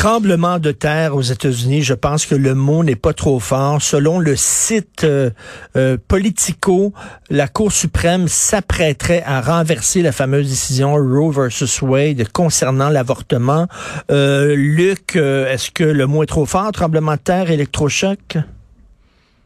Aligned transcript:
tremblement 0.00 0.58
de 0.58 0.72
terre 0.72 1.14
aux 1.14 1.20
États-Unis, 1.20 1.82
je 1.82 1.92
pense 1.92 2.24
que 2.24 2.34
le 2.34 2.54
mot 2.54 2.82
n'est 2.82 2.96
pas 2.96 3.12
trop 3.12 3.38
fort. 3.38 3.82
Selon 3.82 4.18
le 4.18 4.34
site 4.34 5.04
euh, 5.04 5.28
euh, 5.76 5.98
Politico, 6.08 6.94
la 7.28 7.48
Cour 7.48 7.70
suprême 7.70 8.26
s'apprêterait 8.26 9.22
à 9.26 9.42
renverser 9.42 10.00
la 10.00 10.12
fameuse 10.12 10.48
décision 10.48 10.94
Roe 10.94 11.30
versus 11.30 11.82
Wade 11.82 12.26
concernant 12.32 12.88
l'avortement. 12.88 13.66
Euh, 14.10 14.54
Luc, 14.56 15.16
est-ce 15.16 15.70
que 15.70 15.84
le 15.84 16.06
mot 16.06 16.22
est 16.22 16.26
trop 16.26 16.46
fort, 16.46 16.72
tremblement 16.72 17.16
de 17.16 17.18
terre, 17.18 17.50
électrochoc? 17.50 18.38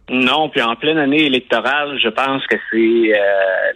Non, 0.08 0.50
puis 0.50 0.62
en 0.62 0.76
pleine 0.76 0.98
année 0.98 1.24
électorale, 1.24 1.98
je 2.00 2.10
pense 2.10 2.46
que 2.46 2.54
c'est 2.70 3.10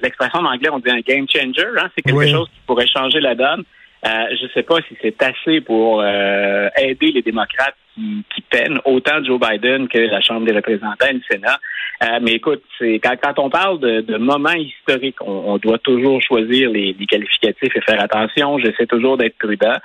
l'expression 0.00 0.38
en 0.38 0.44
anglais, 0.44 0.69
on 0.70 0.78
dit 0.78 0.91
un 0.91 1.00
game 1.00 1.27
changer. 1.28 1.66
Hein? 1.77 1.88
C'est 1.97 2.03
quelque 2.03 2.28
chose 2.28 2.47
qui 2.47 2.60
pourrait 2.69 2.86
changer 2.86 3.19
la 3.19 3.34
donne. 3.34 3.64
Euh, 4.06 4.36
je 4.38 4.44
ne 4.44 4.48
sais 4.50 4.62
pas 4.62 4.77
si 4.88 4.96
c'est 5.02 5.20
assez 5.22 5.60
pour 5.60 6.00
euh, 6.00 6.68
aider 6.77 7.10
les 7.10 7.22
démocrates 7.22 7.74
qui, 7.94 8.24
qui, 8.32 8.42
peinent, 8.42 8.78
autant 8.84 9.24
Joe 9.24 9.41
Biden 9.41 9.88
que 9.88 9.98
la 9.98 10.20
Chambre 10.20 10.46
des 10.46 10.52
représentants 10.52 11.06
et 11.10 11.14
le 11.14 11.20
Sénat. 11.28 11.58
Euh, 12.04 12.20
mais 12.22 12.34
écoute, 12.34 12.62
c'est 12.78 13.00
quand, 13.00 13.16
quand, 13.20 13.41
on 13.41 13.50
parle 13.50 13.80
de, 13.80 14.02
de 14.02 14.16
moments 14.19 14.52
historiques, 14.52 15.20
on, 15.20 15.58
doit 15.58 15.78
toujours 15.78 16.22
choisir 16.22 16.70
les, 16.70 16.94
les, 16.96 17.06
qualificatifs 17.06 17.74
et 17.74 17.80
faire 17.80 18.00
attention. 18.00 18.58
J'essaie 18.60 18.86
toujours 18.86 19.16
d'être 19.16 19.36
prudent. 19.36 19.78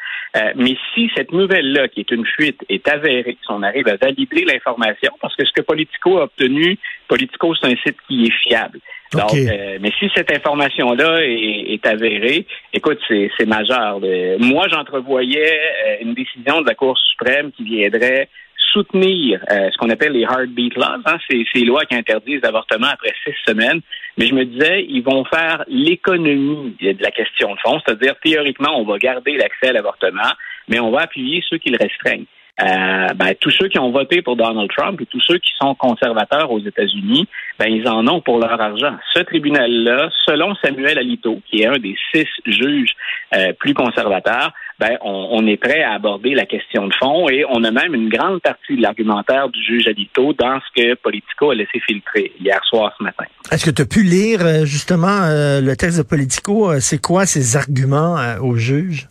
mais 0.56 0.78
si 0.94 1.10
cette 1.16 1.32
nouvelle-là, 1.32 1.88
qui 1.88 2.02
est 2.02 2.12
une 2.12 2.26
fuite, 2.26 2.62
est 2.70 2.88
avérée, 2.88 3.36
si 3.42 3.50
on 3.52 3.64
arrive 3.64 3.88
à 3.88 3.96
valider 3.96 4.46
l'information, 4.46 5.12
parce 5.22 5.36
que 5.36 5.44
ce 5.44 5.54
que 5.54 5.62
Politico 5.62 6.20
a 6.20 6.26
obtenu, 6.26 6.78
Politico, 7.08 7.56
c'est 7.56 7.68
un 7.68 7.76
site 7.78 7.98
qui 8.08 8.26
est 8.26 8.48
fiable. 8.48 8.80
Donc, 9.14 9.34
euh, 9.34 9.78
mais 9.80 9.92
si 10.00 10.10
cette 10.16 10.32
information-là 10.32 11.20
est, 11.22 11.86
avérée, 11.86 12.46
écoute, 12.74 13.00
c'est 13.08 13.46
majeur. 13.46 14.00
Moi, 14.40 14.68
j'entrevoyais 14.70 15.60
euh, 15.88 15.96
une 16.02 16.14
décision 16.14 16.62
de 16.62 16.68
la 16.68 16.76
Cour 16.76 16.98
suprême 16.98 17.52
qui 17.52 17.64
viendrait 17.64 18.30
soutenir 18.72 19.44
euh, 19.52 19.70
ce 19.72 19.78
qu'on 19.78 19.90
appelle 19.90 20.14
les 20.14 20.22
heartbeat 20.22 20.76
laws, 20.76 21.02
hein, 21.06 21.18
ces, 21.30 21.46
ces 21.54 21.62
lois 21.62 21.86
qui 21.86 21.96
interdisent 21.96 22.42
l'avortement 22.42 22.88
après 22.88 23.14
six 23.24 23.36
semaines. 23.48 23.82
Mais 24.18 24.28
je 24.28 24.34
me 24.34 24.46
disais, 24.46 24.86
ils 24.90 25.04
vont 25.04 25.24
faire 25.26 25.64
l'économie 25.68 26.76
de 26.82 27.02
la 27.02 27.12
question 27.12 27.54
de 27.54 27.60
fond, 27.60 27.80
c'est-à-dire 27.86 28.16
théoriquement, 28.24 28.80
on 28.80 28.84
va 28.84 28.98
garder 28.98 29.38
l'accès 29.38 29.70
à 29.70 29.74
l'avortement, 29.74 30.32
mais 30.68 30.80
on 30.80 30.92
va 30.92 31.02
appuyer 31.02 31.44
ceux 31.50 31.58
qui 31.58 31.70
le 31.70 31.78
restreignent. 31.80 32.26
Euh, 32.62 33.08
ben, 33.16 33.34
tous 33.40 33.50
ceux 33.50 33.68
qui 33.68 33.80
ont 33.80 33.92
voté 33.92 34.22
pour 34.22 34.36
Donald 34.36 34.70
Trump 34.70 35.02
et 35.02 35.08
tous 35.08 35.22
ceux 35.22 35.40
qui 35.40 35.50
sont 35.60 35.74
conservateurs 35.74 36.52
aux 36.52 36.60
États-Unis, 36.60 37.28
ben, 37.58 37.66
ils 37.68 37.88
en 37.88 38.08
ont 38.08 38.22
pour 38.22 38.38
leur 38.38 38.62
argent. 38.62 38.96
Ce 39.12 39.22
tribunal-là, 39.22 40.10
selon 40.28 40.54
Samuel 40.64 41.00
Alito, 41.00 41.42
qui 41.50 41.64
est 41.64 41.66
un 41.66 41.80
des 41.80 41.96
six 42.14 42.28
juges 42.46 42.92
euh, 43.36 43.54
plus 43.54 43.74
conservateurs, 43.74 44.54
ben, 44.80 44.98
on, 45.02 45.30
on, 45.32 45.48
est 45.48 45.58
prêt 45.58 45.82
à 45.82 45.94
aborder 45.94 46.36
la 46.36 46.46
question 46.46 46.88
de 46.88 46.94
fond 46.94 47.28
et 47.28 47.44
on 47.50 47.64
a 47.64 47.72
même 47.72 47.96
une 47.96 48.10
grande 48.10 48.40
partie 48.42 48.76
de 48.76 48.84
l'argumentaire 48.84 49.50
du 49.50 49.60
juge 49.64 49.88
Alito 49.88 50.34
dans 50.34 50.60
ce 50.60 50.82
que 50.82 50.94
Politico 50.96 51.52
a 51.52 51.56
laissé 51.56 51.80
filtrer 51.88 52.34
hier 52.40 52.60
soir, 52.66 52.94
ce 53.00 53.04
matin. 53.04 53.26
Est-ce 53.52 53.66
que 53.66 53.72
tu 53.72 53.82
as 53.82 53.86
pu 53.86 54.04
lire 54.04 54.42
euh, 54.46 54.66
justement 54.66 55.22
le 55.28 55.74
texte 55.76 55.98
de 55.98 56.04
Politico? 56.04 56.80
C'est 56.80 57.02
quoi 57.02 57.26
ses 57.26 57.58
arguments 57.58 58.18
au 58.42 58.56
juge? 58.56 59.08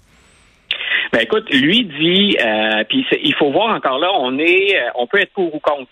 Ben 1.12 1.20
écoute, 1.20 1.48
lui 1.50 1.84
dit, 1.84 2.38
euh, 2.42 2.84
puis 2.88 3.04
il 3.22 3.34
faut 3.34 3.50
voir 3.50 3.74
encore 3.74 3.98
là, 3.98 4.10
on 4.18 4.38
est, 4.38 4.76
euh, 4.76 4.88
on 4.94 5.06
peut 5.06 5.20
être 5.20 5.32
pour 5.32 5.54
ou 5.54 5.58
contre. 5.58 5.90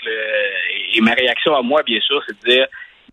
et 0.95 1.01
ma 1.03 1.13
réaction 1.13 1.55
à 1.55 1.61
moi, 1.61 1.83
bien 1.83 2.01
sûr, 2.01 2.23
c'est 2.27 2.41
de 2.43 2.51
dire 2.51 2.67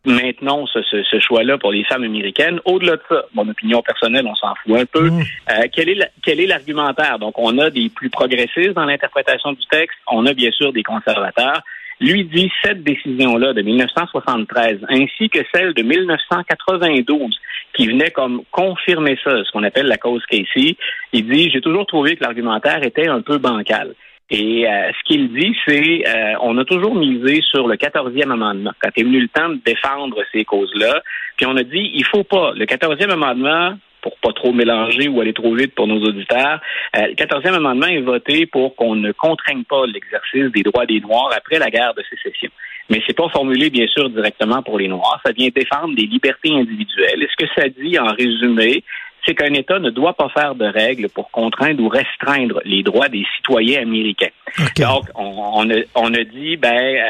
maintenant 0.05 0.65
ce, 0.67 0.79
ce, 0.81 1.19
choix-là 1.19 1.57
pour 1.57 1.71
les 1.71 1.83
femmes 1.83 2.03
américaines. 2.03 2.61
Au-delà 2.63 2.95
de 2.95 3.01
ça, 3.09 3.25
mon 3.33 3.47
opinion 3.49 3.81
personnelle, 3.81 4.25
on 4.25 4.35
s'en 4.35 4.53
fout 4.55 4.79
un 4.79 4.85
peu. 4.85 5.09
Mmh. 5.09 5.23
Euh, 5.51 5.63
quel 5.73 5.89
est 5.89 6.11
quel 6.23 6.39
est 6.39 6.47
l'argumentaire? 6.47 7.19
Donc, 7.19 7.37
on 7.37 7.57
a 7.57 7.69
des 7.69 7.89
plus 7.89 8.09
progressistes 8.09 8.73
dans 8.73 8.85
l'interprétation 8.85 9.51
du 9.51 9.65
texte, 9.69 9.97
on 10.09 10.25
a 10.25 10.33
bien 10.33 10.51
sûr 10.51 10.71
des 10.71 10.83
conservateurs 10.83 11.61
lui 11.99 12.25
dit 12.25 12.51
cette 12.63 12.83
décision-là 12.83 13.53
de 13.53 13.61
1973, 13.61 14.79
ainsi 14.89 15.29
que 15.29 15.39
celle 15.53 15.73
de 15.73 15.81
1992, 15.81 17.35
qui 17.73 17.87
venait 17.87 18.11
comme 18.11 18.41
confirmer 18.51 19.17
ça, 19.23 19.43
ce 19.43 19.51
qu'on 19.51 19.63
appelle 19.63 19.87
la 19.87 19.97
cause 19.97 20.23
Casey, 20.29 20.75
il 21.13 21.27
dit, 21.27 21.49
j'ai 21.51 21.61
toujours 21.61 21.85
trouvé 21.85 22.15
que 22.15 22.23
l'argumentaire 22.23 22.83
était 22.83 23.07
un 23.07 23.21
peu 23.21 23.37
bancal. 23.37 23.95
Et 24.29 24.67
euh, 24.67 24.91
ce 24.91 25.03
qu'il 25.05 25.31
dit, 25.33 25.55
c'est 25.65 26.03
euh, 26.05 26.33
on 26.41 26.57
a 26.57 26.65
toujours 26.65 26.95
misé 26.95 27.41
sur 27.49 27.65
le 27.67 27.75
14e 27.75 28.29
amendement 28.29 28.71
quand 28.81 28.89
est 28.95 29.03
venu 29.03 29.21
le 29.21 29.29
temps 29.29 29.49
de 29.49 29.59
défendre 29.65 30.17
ces 30.33 30.43
causes-là. 30.43 31.01
Puis 31.37 31.45
on 31.45 31.55
a 31.55 31.63
dit 31.63 31.91
il 31.93 32.03
faut 32.03 32.25
pas. 32.25 32.51
Le 32.53 32.65
14e 32.65 33.09
amendement, 33.09 33.77
pour 34.01 34.17
pas 34.17 34.33
trop 34.33 34.53
mélanger 34.53 35.07
ou 35.07 35.21
aller 35.21 35.33
trop 35.33 35.53
vite 35.53 35.73
pour 35.75 35.87
nos 35.87 36.01
auditeurs. 36.03 36.59
Euh, 36.95 37.07
le 37.07 37.13
14e 37.13 37.55
amendement 37.55 37.87
est 37.87 38.01
voté 38.01 38.45
pour 38.45 38.75
qu'on 38.75 38.95
ne 38.95 39.11
contraigne 39.11 39.63
pas 39.63 39.85
l'exercice 39.85 40.51
des 40.51 40.63
droits 40.63 40.85
des 40.85 40.99
Noirs 40.99 41.31
après 41.35 41.59
la 41.59 41.69
guerre 41.69 41.93
de 41.93 42.03
sécession. 42.09 42.49
Mais 42.89 43.01
c'est 43.05 43.15
pas 43.15 43.27
formulé, 43.29 43.69
bien 43.69 43.87
sûr, 43.87 44.09
directement 44.09 44.63
pour 44.63 44.79
les 44.79 44.87
Noirs. 44.87 45.19
Ça 45.25 45.31
vient 45.31 45.49
défendre 45.53 45.95
des 45.95 46.05
libertés 46.05 46.51
individuelles. 46.51 47.23
Et 47.23 47.27
ce 47.27 47.45
que 47.45 47.51
ça 47.55 47.67
dit, 47.67 47.99
en 47.99 48.13
résumé, 48.13 48.83
c'est 49.25 49.35
qu'un 49.35 49.53
État 49.53 49.79
ne 49.79 49.89
doit 49.89 50.13
pas 50.13 50.29
faire 50.29 50.55
de 50.55 50.65
règles 50.65 51.09
pour 51.09 51.29
contraindre 51.31 51.83
ou 51.83 51.89
restreindre 51.89 52.61
les 52.63 52.81
droits 52.83 53.09
des 53.09 53.25
citoyens 53.35 53.81
américains? 53.81 54.31
Donc, 54.79 55.03
on, 55.15 55.69
a, 55.69 56.23
dit, 56.23 56.55
ben, 56.55 56.73
euh, 56.73 57.07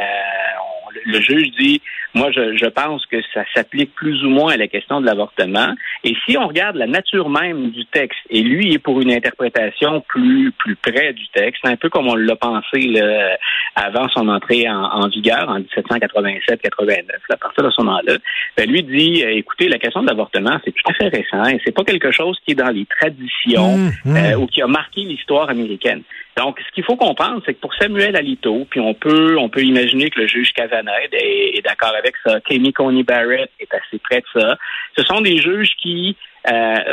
le 1.08 1.22
juge 1.22 1.52
dit, 1.58 1.82
moi, 2.14 2.32
je, 2.32 2.68
pense 2.68 3.06
que 3.06 3.18
ça 3.34 3.44
s'applique 3.54 3.94
plus 3.96 4.24
ou 4.24 4.30
moins 4.30 4.54
à 4.54 4.58
la 4.58 4.68
question 4.68 5.02
de 5.02 5.06
l'avortement. 5.06 5.74
Et 6.04 6.16
si 6.26 6.38
on 6.38 6.48
regarde 6.48 6.76
la 6.76 6.88
nature 6.88 7.30
même 7.30 7.72
du 7.72 7.86
texte, 7.86 8.20
et 8.30 8.42
lui 8.42 8.74
est 8.74 8.80
pour 8.80 9.02
une 9.02 9.12
interprétation 9.12 10.02
plus 10.02 10.52
plus 10.52 10.76
près 10.76 11.14
du 11.14 11.28
texte, 11.30 11.66
un 11.66 11.76
peu 11.76 11.90
comme 11.90 12.08
on 12.08 12.16
l'a 12.16 12.36
pensé 12.36 13.02
avant 13.76 14.08
son 14.10 14.28
entrée 14.28 14.68
en, 14.68 15.08
vigueur 15.08 15.48
en 15.50 15.60
1787-89, 15.60 17.04
à 17.30 17.38
partir 17.38 17.64
de 17.64 17.70
ce 17.70 17.82
moment-là, 17.82 18.14
ben, 18.56 18.70
lui 18.70 18.84
dit, 18.84 19.24
euh, 19.24 19.36
écoutez, 19.36 19.70
la 19.70 19.78
question 19.78 20.02
de 20.02 20.08
l'avortement, 20.08 20.58
c'est 20.66 20.72
tout 20.72 20.90
à 20.90 20.94
fait 20.94 21.08
récent, 21.10 21.46
et 21.46 21.62
c'est 21.64 21.74
pas 21.74 21.84
quelque 21.84 22.12
chose 22.12 22.38
qui 22.44 22.52
est 22.52 22.56
dans 22.56 22.70
les 22.70 22.86
traditions 22.86 23.78
mmh, 23.78 23.92
mmh. 24.06 24.18
Euh, 24.18 24.38
ou 24.38 24.48
qui 24.48 24.62
a 24.62 24.68
marqué 24.68 25.02
l'histoire 25.02 25.50
américaine. 25.50 26.02
Donc, 26.38 26.60
ce 26.60 26.72
qu'il 26.72 26.84
faut 26.84 26.96
comprendre, 26.96 27.42
c'est 27.46 27.56
que 27.56 27.60
pour 27.60 27.74
Samuel 27.74 28.16
Alito, 28.16 28.68
puis 28.70 28.80
on 28.80 28.94
peut, 28.94 29.38
on 29.40 29.50
peut 29.50 29.64
imaginer 29.64 30.12
que 30.12 30.22
le 30.22 30.28
juge 30.28 30.54
Kavanaugh 30.54 30.94
est, 31.12 31.66
d'accord 31.66 31.96
avec 31.98 32.14
ça, 32.24 32.40
Kami 32.42 32.72
Coney 32.74 33.02
Barrett 33.02 33.50
est 33.60 33.74
assez 33.74 33.98
près 33.98 34.22
de 34.22 34.40
ça. 34.40 34.56
Ce 34.96 35.04
sont 35.04 35.22
des 35.22 35.38
juges 35.38 35.72
qui 35.82 36.16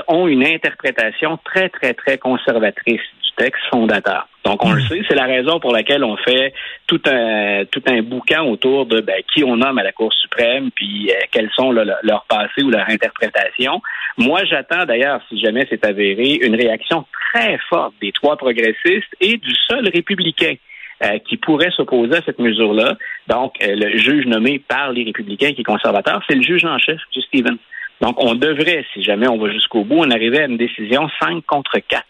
ont 0.09 0.26
une 0.26 0.47
interprétation 0.47 1.38
très, 1.44 1.69
très, 1.69 1.94
très 1.94 2.19
conservatrice 2.19 3.00
texte 3.37 3.62
fondateur. 3.70 4.28
Donc, 4.44 4.65
on 4.65 4.72
le 4.72 4.82
hmm. 4.82 4.88
sait, 4.88 5.03
c'est 5.09 5.15
la 5.15 5.25
raison 5.25 5.59
pour 5.59 5.72
laquelle 5.72 6.04
on 6.04 6.16
fait 6.16 6.53
tout 6.86 7.01
un 7.06 7.65
tout 7.71 7.83
un 7.86 8.03
bouquin 8.03 8.42
autour 8.42 8.86
de 8.86 9.01
ben, 9.01 9.22
qui 9.33 9.42
on 9.42 9.56
nomme 9.56 9.78
à 9.78 9.83
la 9.83 9.92
Cour 9.92 10.12
suprême, 10.12 10.71
puis 10.74 11.10
euh, 11.10 11.15
quels 11.30 11.51
sont 11.54 11.72
leurs 11.72 12.27
passés 12.28 12.62
ou 12.62 12.71
leur 12.71 12.89
interprétation. 12.89 13.80
Moi, 14.18 14.45
j'attends 14.45 14.84
d'ailleurs, 14.84 15.21
si 15.28 15.41
jamais 15.41 15.66
c'est 15.71 15.84
avéré, 15.84 16.39
une 16.42 16.54
réaction 16.54 17.07
très 17.33 17.59
forte 17.68 17.95
des 18.00 18.12
trois 18.12 18.36
progressistes 18.36 19.15
et 19.21 19.36
du 19.36 19.54
seul 19.68 19.89
républicain. 19.89 20.54
Euh, 21.03 21.18
qui 21.28 21.36
pourrait 21.36 21.72
s'opposer 21.72 22.18
à 22.18 22.22
cette 22.24 22.39
mesure-là. 22.39 22.97
Donc, 23.27 23.54
euh, 23.60 23.74
le 23.74 23.98
juge 23.98 24.27
nommé 24.27 24.60
par 24.60 24.92
les 24.92 25.03
républicains 25.03 25.53
qui 25.53 25.62
est 25.62 25.65
conservateur, 25.65 26.22
c'est 26.28 26.36
le 26.36 26.42
juge 26.42 26.65
en 26.65 26.78
chef, 26.78 27.00
Justice 27.12 27.24
Stevens. 27.24 27.59
Donc, 28.01 28.17
on 28.19 28.35
devrait, 28.35 28.85
si 28.93 29.03
jamais 29.03 29.29
on 29.29 29.39
va 29.39 29.51
jusqu'au 29.51 29.85
bout, 29.85 30.01
en 30.01 30.11
arriver 30.11 30.41
à 30.41 30.47
une 30.47 30.57
décision 30.57 31.09
5 31.21 31.45
contre 31.47 31.79
4 31.89 32.05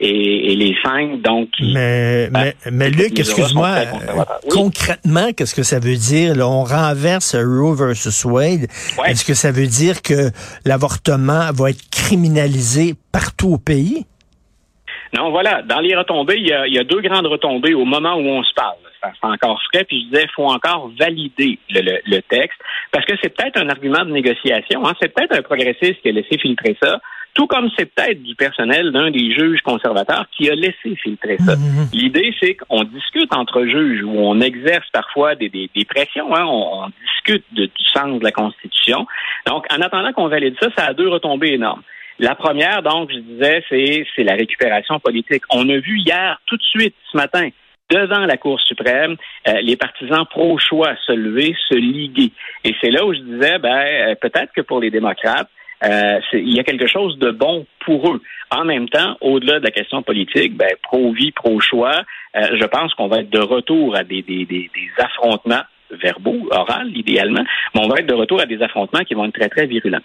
et, 0.00 0.54
les 0.56 0.76
cinq, 0.84 1.22
donc... 1.22 1.48
mais, 1.60 2.28
ben, 2.30 2.52
mais, 2.66 2.70
mais, 2.70 2.90
Luc, 2.90 3.18
excuse-moi, 3.18 3.76
concrètement, 4.50 5.32
qu'est-ce 5.32 5.54
que 5.54 5.62
ça 5.62 5.78
veut 5.78 5.96
dire? 5.96 6.34
on 6.38 6.64
renverse 6.64 7.34
Roe 7.34 7.74
versus 7.74 8.24
Wade. 8.24 8.66
Est-ce 9.06 9.24
que 9.24 9.34
ça 9.34 9.52
veut 9.52 9.66
dire 9.66 10.02
que 10.02 10.30
l'avortement 10.64 11.50
va 11.52 11.70
être 11.70 11.90
criminalisé 11.90 12.94
partout 13.10 13.54
au 13.54 13.58
pays? 13.58 14.04
Non, 15.14 15.30
voilà. 15.30 15.62
Dans 15.62 15.80
les 15.80 15.96
retombées, 15.96 16.36
il 16.36 16.46
y, 16.46 16.78
a, 16.78 16.84
deux 16.84 17.00
grandes 17.00 17.26
retombées 17.26 17.74
au 17.74 17.84
moment 17.84 18.16
où 18.16 18.26
on 18.26 18.42
se 18.42 18.52
parle. 18.54 18.76
C'est 19.20 19.26
encore 19.26 19.60
frais, 19.72 19.84
puis 19.84 20.02
je 20.02 20.06
disais, 20.06 20.24
il 20.24 20.34
faut 20.34 20.46
encore 20.46 20.90
valider 20.98 21.58
le, 21.70 22.20
texte, 22.20 22.58
parce 22.90 23.04
que 23.04 23.14
c'est 23.22 23.34
peut-être 23.34 23.60
un 23.60 23.68
argument 23.68 24.04
de 24.04 24.10
négociation. 24.10 24.86
Hein. 24.86 24.92
C'est 25.00 25.12
peut-être 25.12 25.36
un 25.36 25.42
progressiste 25.42 26.00
qui 26.02 26.08
a 26.08 26.12
laissé 26.12 26.38
filtrer 26.38 26.76
ça, 26.82 27.00
tout 27.34 27.46
comme 27.46 27.68
c'est 27.76 27.92
peut-être 27.94 28.22
du 28.22 28.34
personnel 28.34 28.92
d'un 28.92 29.10
des 29.10 29.34
juges 29.34 29.60
conservateurs 29.60 30.24
qui 30.36 30.50
a 30.50 30.54
laissé 30.54 30.96
filtrer 30.96 31.36
ça. 31.38 31.54
Mmh. 31.54 31.88
L'idée, 31.92 32.34
c'est 32.40 32.54
qu'on 32.54 32.82
discute 32.84 33.32
entre 33.34 33.64
juges, 33.66 34.02
où 34.02 34.18
on 34.18 34.40
exerce 34.40 34.88
parfois 34.90 35.34
des, 35.34 35.70
pressions, 35.88 36.34
hein. 36.34 36.44
on, 36.46 36.88
discute 36.88 37.44
du 37.52 37.68
sens 37.92 38.18
de 38.18 38.24
la 38.24 38.32
Constitution. 38.32 39.06
Donc, 39.46 39.66
en 39.70 39.82
attendant 39.82 40.12
qu'on 40.12 40.28
valide 40.28 40.56
ça, 40.60 40.68
ça 40.76 40.86
a 40.86 40.94
deux 40.94 41.08
retombées 41.08 41.52
énormes. 41.52 41.82
La 42.18 42.34
première, 42.34 42.82
donc, 42.82 43.10
je 43.12 43.18
disais, 43.18 43.62
c'est 43.68 44.24
la 44.24 44.34
récupération 44.34 44.98
politique. 44.98 45.42
On 45.50 45.68
a 45.68 45.76
vu 45.76 45.98
hier, 45.98 46.40
tout 46.46 46.56
de 46.56 46.62
suite, 46.62 46.94
ce 47.12 47.16
matin, 47.16 47.50
devant 47.90 48.26
la 48.26 48.36
Cour 48.36 48.60
suprême, 48.60 49.16
euh, 49.48 49.60
les 49.62 49.76
partisans 49.76 50.24
pro-choix 50.28 50.94
se 51.06 51.12
lever, 51.12 51.54
se 51.68 51.74
liguer. 51.74 52.32
Et 52.64 52.74
c'est 52.80 52.90
là 52.90 53.04
où 53.04 53.14
je 53.14 53.20
disais, 53.20 53.58
ben, 53.58 53.86
euh, 53.86 54.14
peut-être 54.14 54.52
que 54.52 54.60
pour 54.60 54.80
les 54.80 54.90
démocrates, 54.90 55.48
euh, 55.84 56.20
il 56.32 56.54
y 56.54 56.60
a 56.60 56.64
quelque 56.64 56.86
chose 56.86 57.18
de 57.18 57.30
bon 57.30 57.66
pour 57.84 58.12
eux. 58.12 58.22
En 58.50 58.64
même 58.64 58.88
temps, 58.88 59.16
au-delà 59.20 59.58
de 59.60 59.64
la 59.64 59.70
question 59.70 60.02
politique, 60.02 60.56
ben, 60.56 60.70
pro-vie, 60.82 61.32
pro-choix, 61.32 62.02
je 62.34 62.64
pense 62.66 62.94
qu'on 62.94 63.08
va 63.08 63.20
être 63.20 63.30
de 63.30 63.40
retour 63.40 63.96
à 63.96 64.04
des, 64.04 64.22
des, 64.22 64.44
des, 64.44 64.70
affrontements 64.98 65.62
verbaux, 65.90 66.48
oraux, 66.50 66.88
idéalement, 66.94 67.44
mais 67.74 67.80
on 67.84 67.88
va 67.88 68.00
être 68.00 68.06
de 68.06 68.14
retour 68.14 68.40
à 68.40 68.46
des 68.46 68.62
affrontements 68.62 69.04
qui 69.04 69.14
vont 69.14 69.26
être 69.26 69.38
très, 69.38 69.48
très 69.48 69.66
virulents. 69.66 70.00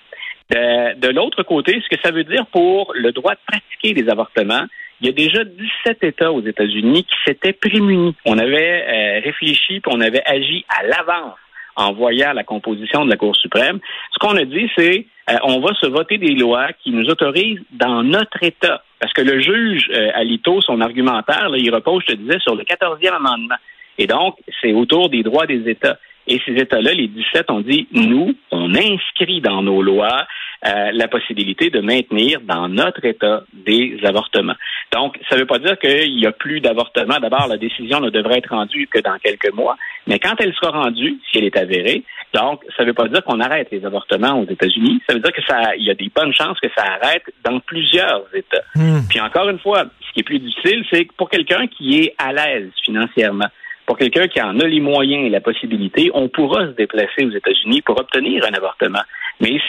Euh, 0.56 0.94
de, 0.96 1.08
l'autre 1.10 1.44
côté, 1.44 1.82
ce 1.82 1.96
que 1.96 2.02
ça 2.04 2.12
veut 2.12 2.24
dire 2.24 2.46
pour 2.48 2.92
le 2.96 3.12
droit 3.12 3.34
de 3.34 3.40
pratiquer 3.48 3.94
des 3.94 4.10
avortements, 4.10 4.66
il 5.02 5.08
y 5.08 5.10
a 5.10 5.14
déjà 5.14 5.44
17 5.44 6.04
États 6.04 6.32
aux 6.32 6.42
États-Unis 6.42 7.04
qui 7.04 7.16
s'étaient 7.26 7.54
prémunis. 7.54 8.16
On 8.26 8.38
avait 8.38 8.86
euh, 8.88 9.22
réfléchi, 9.24 9.80
puis 9.80 9.92
on 9.92 10.00
avait 10.00 10.22
agi 10.26 10.64
à 10.70 10.84
l'avance 10.84 11.38
en 11.76 11.94
voyant 11.94 12.34
la 12.34 12.44
composition 12.44 13.06
de 13.06 13.10
la 13.10 13.18
Cour 13.18 13.36
suprême. 13.36 13.80
Ce 14.12 14.20
qu'on 14.20 14.36
a 14.36 14.46
dit, 14.46 14.70
c'est 14.78 15.06
euh, 15.30 15.38
on 15.44 15.60
va 15.60 15.74
se 15.76 15.88
voter 15.88 16.18
des 16.18 16.36
lois 16.36 16.68
qui 16.84 16.92
nous 16.92 17.10
autorisent 17.10 17.62
dans 17.72 18.04
notre 18.04 18.44
État. 18.44 18.84
Parce 19.00 19.14
que 19.14 19.22
le 19.22 19.42
juge 19.42 19.90
Alito, 20.14 20.62
son 20.62 20.80
argumentaire, 20.80 21.50
il 21.58 21.74
repose, 21.74 22.04
je 22.08 22.14
te 22.14 22.18
disais, 22.20 22.38
sur 22.40 22.56
le 22.56 22.64
14e 22.64 23.16
amendement. 23.16 23.56
Et 23.98 24.06
donc, 24.06 24.36
c'est 24.62 24.74
autour 24.74 25.10
des 25.10 25.24
droits 25.24 25.48
des 25.48 25.68
États. 25.68 25.98
Et 26.28 26.40
ces 26.46 26.54
États-là, 26.54 26.94
les 26.94 27.08
17, 27.08 27.50
ont 27.50 27.62
dit, 27.62 27.88
nous, 27.92 28.36
on 28.52 28.74
inscrit 28.76 29.42
dans 29.42 29.64
nos 29.64 29.82
lois 29.82 30.28
euh, 30.66 30.92
la 30.94 31.08
possibilité 31.08 31.70
de 31.70 31.80
maintenir 31.80 32.42
dans 32.42 32.68
notre 32.68 33.04
État 33.06 33.44
des 33.54 34.00
avortements. 34.04 34.56
Donc, 34.94 35.18
ça 35.30 35.36
ne 35.36 35.42
veut 35.42 35.48
pas 35.48 35.60
dire 35.60 35.78
qu'il 35.80 36.16
n'y 36.16 36.26
a 36.26 36.32
plus 36.32 36.60
d'avortements. 36.60 37.20
D'abord, 37.20 37.48
la 37.48 37.58
décision 37.58 38.00
ne 38.00 38.10
devrait 38.10 38.40
être 38.40 38.52
rendue 38.52 38.88
que 38.88 39.00
dans 39.00 39.18
quelques 39.18 39.52
mois, 39.54 39.78
mais 40.08 40.20
quand 40.20 40.36
elle 40.40 40.54
sera 40.54 40.72
rendue, 40.72 41.18
si 41.30 41.40
elle 41.40 41.46
est 41.46 41.58
avérée, 41.58 42.04
donc, 42.34 42.62
ça 42.78 42.84
ne 42.84 42.88
veut 42.88 42.94
pas 42.94 43.08
dire 43.08 43.24
qu'on 43.24 43.40
arrête 43.40 43.68
les 43.72 43.84
avortements 43.86 44.40
aux 44.40 44.48
États-Unis. 44.48 45.02
Ça 45.08 45.14
veut 45.14 45.20
dire 45.20 45.34
que 45.34 45.42
ça, 45.48 45.76
il 45.76 45.86
y 45.86 45.92
a 45.92 45.96
des 45.96 46.10
bonnes 46.16 46.34
chances 46.34 46.60
que 46.60 46.70
ça 46.78 46.84
arrête 46.84 47.24
dans 47.44 47.60
plusieurs 47.60 48.24
États. 48.34 48.64
Hmm. 48.76 49.02
Puis 49.10 49.20
encore 49.20 49.50
une 49.50 49.60
fois, 49.60 49.86
ce 50.08 50.14
qui 50.14 50.22
est 50.22 50.24
plus 50.24 50.40
difficile, 50.40 50.86
c'est 50.92 51.06
que 51.06 51.14
pour 51.18 51.30
quelqu'un 51.30 51.68
qui 51.68 52.00
est 52.00 52.16
à 52.18 52.32
l'aise 52.32 52.70
financièrement, 52.86 53.48
pour 53.92 53.98
quelqu'un 53.98 54.30
qui 54.30 54.42
en 54.42 54.58
a 54.62 54.68
les 54.68 54.80
moyens 54.80 55.26
et 55.26 55.30
la 55.30 55.42
possibilité, 55.42 56.12
on 56.14 56.30
pourra 56.30 56.62
se 56.62 56.72
déplacer 56.72 57.26
aux 57.26 57.32
États-Unis 57.32 57.82
pour 57.82 58.00
obtenir 58.00 58.46
un 58.50 58.54
avortement. 58.54 59.02
Mais 59.42 59.60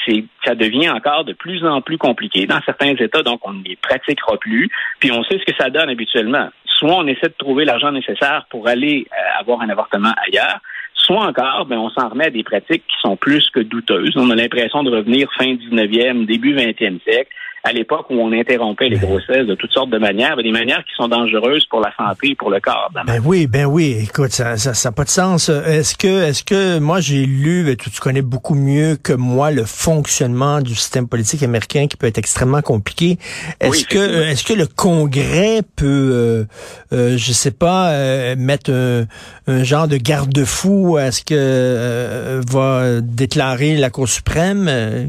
ça 0.44 0.54
devient 0.54 0.90
encore 0.90 1.24
de 1.24 1.32
plus 1.32 1.66
en 1.66 1.80
plus 1.80 1.98
compliqué. 1.98 2.46
Dans 2.46 2.60
certains 2.64 2.94
États, 2.94 3.24
donc, 3.24 3.40
on 3.42 3.52
ne 3.52 3.64
les 3.64 3.74
pratiquera 3.74 4.36
plus. 4.38 4.70
Puis 5.00 5.10
on 5.10 5.24
sait 5.24 5.40
ce 5.40 5.44
que 5.44 5.58
ça 5.58 5.70
donne 5.70 5.90
habituellement. 5.90 6.50
Soit 6.66 6.94
on 6.98 7.06
essaie 7.08 7.30
de 7.30 7.34
trouver 7.36 7.64
l'argent 7.64 7.90
nécessaire 7.90 8.46
pour 8.48 8.68
aller 8.68 9.08
euh, 9.10 9.40
avoir 9.40 9.60
un 9.60 9.70
avortement 9.70 10.12
ailleurs, 10.28 10.60
soit 10.94 11.26
encore, 11.26 11.66
ben, 11.66 11.78
on 11.78 11.90
s'en 11.90 12.08
remet 12.08 12.26
à 12.26 12.30
des 12.30 12.44
pratiques 12.44 12.84
qui 12.86 13.00
sont 13.00 13.16
plus 13.16 13.50
que 13.50 13.58
douteuses. 13.58 14.12
On 14.14 14.30
a 14.30 14.36
l'impression 14.36 14.84
de 14.84 14.92
revenir 14.92 15.28
fin 15.36 15.46
19e, 15.46 16.26
début 16.26 16.54
20e 16.54 17.02
siècle, 17.02 17.32
à 17.64 17.72
l'époque 17.72 18.06
où 18.10 18.14
on 18.14 18.32
interrompait 18.32 18.88
les 18.88 18.98
grossesses 18.98 19.46
de 19.46 19.54
toutes 19.54 19.72
sortes 19.72 19.90
de 19.90 19.98
manières, 19.98 20.36
des 20.36 20.50
manières 20.50 20.84
qui 20.84 20.94
sont 20.96 21.08
dangereuses 21.08 21.66
pour 21.66 21.80
la 21.80 21.94
santé 21.96 22.30
et 22.30 22.34
pour 22.34 22.50
le 22.50 22.60
corps. 22.60 22.90
Ben 23.06 23.20
oui, 23.24 23.46
ben 23.46 23.66
oui. 23.66 23.96
Écoute, 24.02 24.32
ça 24.32 24.56
ça, 24.56 24.74
ça 24.74 24.92
pas 24.92 25.04
de 25.04 25.10
sens. 25.10 25.48
Est-ce 25.48 25.96
que 25.96 26.24
est-ce 26.24 26.44
que 26.44 26.78
moi 26.78 27.00
j'ai 27.00 27.24
lu, 27.26 27.64
ben, 27.64 27.76
tu, 27.76 27.90
tu 27.90 28.00
connais 28.00 28.22
beaucoup 28.22 28.54
mieux 28.54 28.96
que 28.96 29.12
moi 29.12 29.50
le 29.50 29.64
fonctionnement 29.64 30.60
du 30.60 30.74
système 30.74 31.08
politique 31.08 31.42
américain 31.42 31.86
qui 31.86 31.96
peut 31.96 32.06
être 32.06 32.18
extrêmement 32.18 32.62
compliqué. 32.62 33.18
Est-ce 33.60 33.86
que 33.86 34.22
est-ce 34.22 34.44
que 34.44 34.52
le 34.52 34.66
Congrès 34.66 35.60
peut, 35.76 35.86
euh, 35.86 36.44
euh, 36.92 37.16
je 37.16 37.32
sais 37.32 37.50
pas, 37.50 37.90
euh, 37.90 38.36
mettre 38.36 38.70
un, 38.72 39.64
genre 39.64 39.88
de 39.88 39.96
garde-fou 39.96 40.98
Est-ce 40.98 41.22
que 41.22 41.34
euh, 41.36 42.40
va 42.50 43.00
déclarer 43.00 43.76
la 43.76 43.90
Cour 43.90 44.08
suprême? 44.08 45.08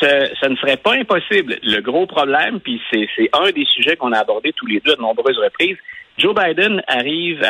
Ça, 0.00 0.48
ne 0.48 0.56
serait 0.56 0.76
pas 0.76 0.94
impossible. 0.94 1.58
Le 1.62 1.80
gros 1.80 2.06
problème, 2.06 2.60
puis 2.60 2.80
c'est 2.90 3.08
un 3.32 3.50
des 3.50 3.64
sujets 3.66 3.96
qu'on 3.96 4.12
a 4.12 4.18
abordé 4.18 4.52
tous 4.52 4.66
les 4.66 4.80
deux 4.80 4.92
à 4.92 4.96
de 4.96 5.00
nombreuses 5.00 5.38
reprises, 5.38 5.76
Joe 6.18 6.34
Biden 6.34 6.82
arrive 6.86 7.40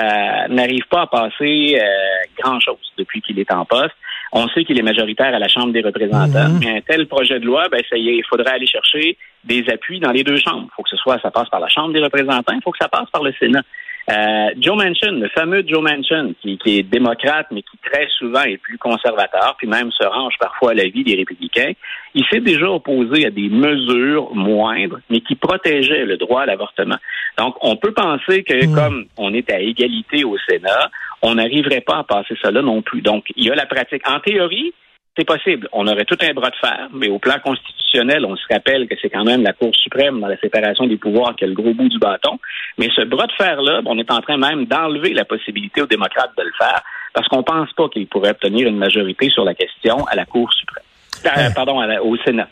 n'arrive 0.48 0.86
pas 0.88 1.02
à 1.02 1.06
passer 1.06 1.78
euh, 1.80 2.42
grand-chose 2.42 2.92
depuis 2.96 3.20
qu'il 3.20 3.38
est 3.38 3.52
en 3.52 3.64
poste. 3.64 3.94
On 4.32 4.46
sait 4.48 4.64
qu'il 4.64 4.78
est 4.78 4.82
majoritaire 4.82 5.34
à 5.34 5.38
la 5.40 5.48
Chambre 5.48 5.72
des 5.72 5.80
représentants, 5.80 6.50
mhm. 6.50 6.60
mais 6.60 6.76
un 6.76 6.80
tel 6.80 7.08
projet 7.08 7.40
de 7.40 7.46
loi, 7.46 7.68
ben 7.68 7.82
ça 7.90 7.96
y 7.96 8.10
est, 8.10 8.16
il 8.16 8.24
faudrait 8.28 8.52
aller 8.52 8.66
chercher 8.66 9.16
des 9.42 9.64
appuis 9.68 9.98
dans 9.98 10.12
les 10.12 10.22
deux 10.22 10.36
chambres. 10.36 10.68
Il 10.70 10.74
faut 10.76 10.82
que 10.82 10.90
ce 10.90 10.96
soit, 10.96 11.18
ça 11.20 11.32
passe 11.32 11.48
par 11.48 11.58
la 11.58 11.68
Chambre 11.68 11.92
des 11.92 12.00
représentants, 12.00 12.54
il 12.54 12.62
faut 12.62 12.70
que 12.70 12.78
ça 12.80 12.88
passe 12.88 13.10
par 13.10 13.24
le 13.24 13.32
Sénat. 13.40 13.62
Euh, 14.10 14.50
Joe 14.60 14.76
Manchin, 14.76 15.12
le 15.12 15.28
fameux 15.28 15.62
Joe 15.66 15.82
Manchin, 15.82 16.32
qui, 16.42 16.58
qui, 16.58 16.78
est 16.78 16.82
démocrate, 16.82 17.46
mais 17.52 17.62
qui 17.62 17.78
très 17.78 18.08
souvent 18.18 18.42
est 18.42 18.56
plus 18.56 18.76
conservateur, 18.78 19.54
puis 19.56 19.68
même 19.68 19.92
se 19.92 20.04
range 20.04 20.34
parfois 20.40 20.72
à 20.72 20.74
la 20.74 20.88
vie 20.88 21.04
des 21.04 21.14
républicains, 21.14 21.72
il 22.14 22.24
s'est 22.26 22.40
déjà 22.40 22.68
opposé 22.68 23.26
à 23.26 23.30
des 23.30 23.48
mesures 23.48 24.34
moindres, 24.34 24.98
mais 25.10 25.20
qui 25.20 25.36
protégeaient 25.36 26.04
le 26.04 26.16
droit 26.16 26.42
à 26.42 26.46
l'avortement. 26.46 26.96
Donc, 27.38 27.56
on 27.60 27.76
peut 27.76 27.92
penser 27.92 28.42
que 28.42 28.66
hmm. 28.66 28.74
comme 28.74 29.04
on 29.16 29.32
est 29.32 29.50
à 29.52 29.60
égalité 29.60 30.24
au 30.24 30.36
Sénat, 30.48 30.90
on 31.22 31.36
n'arriverait 31.36 31.82
pas 31.82 31.98
à 31.98 32.04
passer 32.04 32.34
cela 32.42 32.62
non 32.62 32.82
plus. 32.82 33.02
Donc, 33.02 33.26
il 33.36 33.44
y 33.44 33.50
a 33.50 33.54
la 33.54 33.66
pratique. 33.66 34.08
En 34.08 34.18
théorie, 34.18 34.72
c'est 35.16 35.26
possible. 35.26 35.68
On 35.72 35.86
aurait 35.86 36.04
tout 36.04 36.18
un 36.20 36.32
bras 36.32 36.50
de 36.50 36.56
fer, 36.56 36.88
mais 36.92 37.08
au 37.08 37.18
plan 37.18 37.38
constitutionnel, 37.42 38.24
on 38.24 38.36
se 38.36 38.44
rappelle 38.50 38.88
que 38.88 38.94
c'est 39.00 39.10
quand 39.10 39.24
même 39.24 39.42
la 39.42 39.52
Cour 39.52 39.74
suprême 39.74 40.20
dans 40.20 40.28
la 40.28 40.36
séparation 40.38 40.86
des 40.86 40.96
pouvoirs 40.96 41.34
qui 41.36 41.44
a 41.44 41.48
le 41.48 41.54
gros 41.54 41.74
bout 41.74 41.88
du 41.88 41.98
bâton. 41.98 42.38
Mais 42.78 42.88
ce 42.94 43.02
bras 43.02 43.26
de 43.26 43.32
fer-là, 43.32 43.82
on 43.86 43.98
est 43.98 44.10
en 44.10 44.20
train 44.20 44.36
même 44.36 44.66
d'enlever 44.66 45.12
la 45.12 45.24
possibilité 45.24 45.82
aux 45.82 45.86
démocrates 45.86 46.32
de 46.38 46.44
le 46.44 46.52
faire 46.58 46.82
parce 47.12 47.26
qu'on 47.28 47.38
ne 47.38 47.42
pense 47.42 47.72
pas 47.72 47.88
qu'ils 47.88 48.06
pourraient 48.06 48.30
obtenir 48.30 48.68
une 48.68 48.78
majorité 48.78 49.28
sur 49.30 49.44
la 49.44 49.54
question 49.54 50.04
à 50.06 50.14
la 50.14 50.24
Cour 50.24 50.52
suprême. 50.52 50.84
Euh, 51.26 51.50
pardon, 51.54 51.82
au 52.02 52.16
Sénat. 52.18 52.48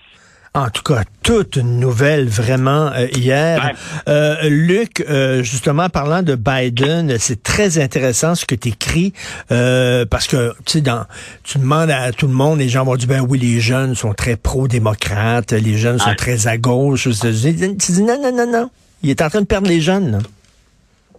En 0.55 0.71
tout 0.71 0.83
cas, 0.83 1.03
toute 1.23 1.57
une 1.57 1.79
nouvelle 1.79 2.27
vraiment 2.27 2.91
euh, 2.93 3.07
hier. 3.15 3.73
Euh, 4.09 4.49
Luc, 4.49 5.05
euh, 5.09 5.43
justement, 5.43 5.89
parlant 5.89 6.23
de 6.23 6.35
Biden, 6.35 7.17
c'est 7.19 7.43
très 7.43 7.79
intéressant 7.79 8.35
ce 8.35 8.47
que 8.47 8.55
tu 8.55 8.69
écris 8.69 9.13
parce 9.49 10.27
que 10.27 10.53
tu 10.67 10.81
dans 10.81 11.05
tu 11.45 11.59
demandes 11.59 11.91
à 11.91 12.13
tout 12.13 12.27
le 12.27 12.33
monde, 12.33 12.59
les 12.59 12.69
gens 12.69 12.85
vont 12.85 12.97
dire 12.97 13.09
ben 13.09 13.27
oui, 13.29 13.39
les 13.39 13.61
jeunes 13.61 13.95
sont 13.95 14.15
très 14.15 14.37
pro-démocrates, 14.37 15.53
les 15.53 15.77
jeunes 15.77 15.99
sont 15.99 16.15
très 16.15 16.47
à 16.47 16.57
gauche. 16.57 17.05
Tu 17.05 17.93
dis 17.93 18.03
non, 18.03 18.21
non, 18.21 18.33
non, 18.33 18.51
non. 18.51 18.71
Il 19.03 19.11
est 19.11 19.23
en 19.23 19.29
train 19.29 19.41
de 19.41 19.47
perdre 19.47 19.69
les 19.69 19.81
jeunes. 19.81 20.21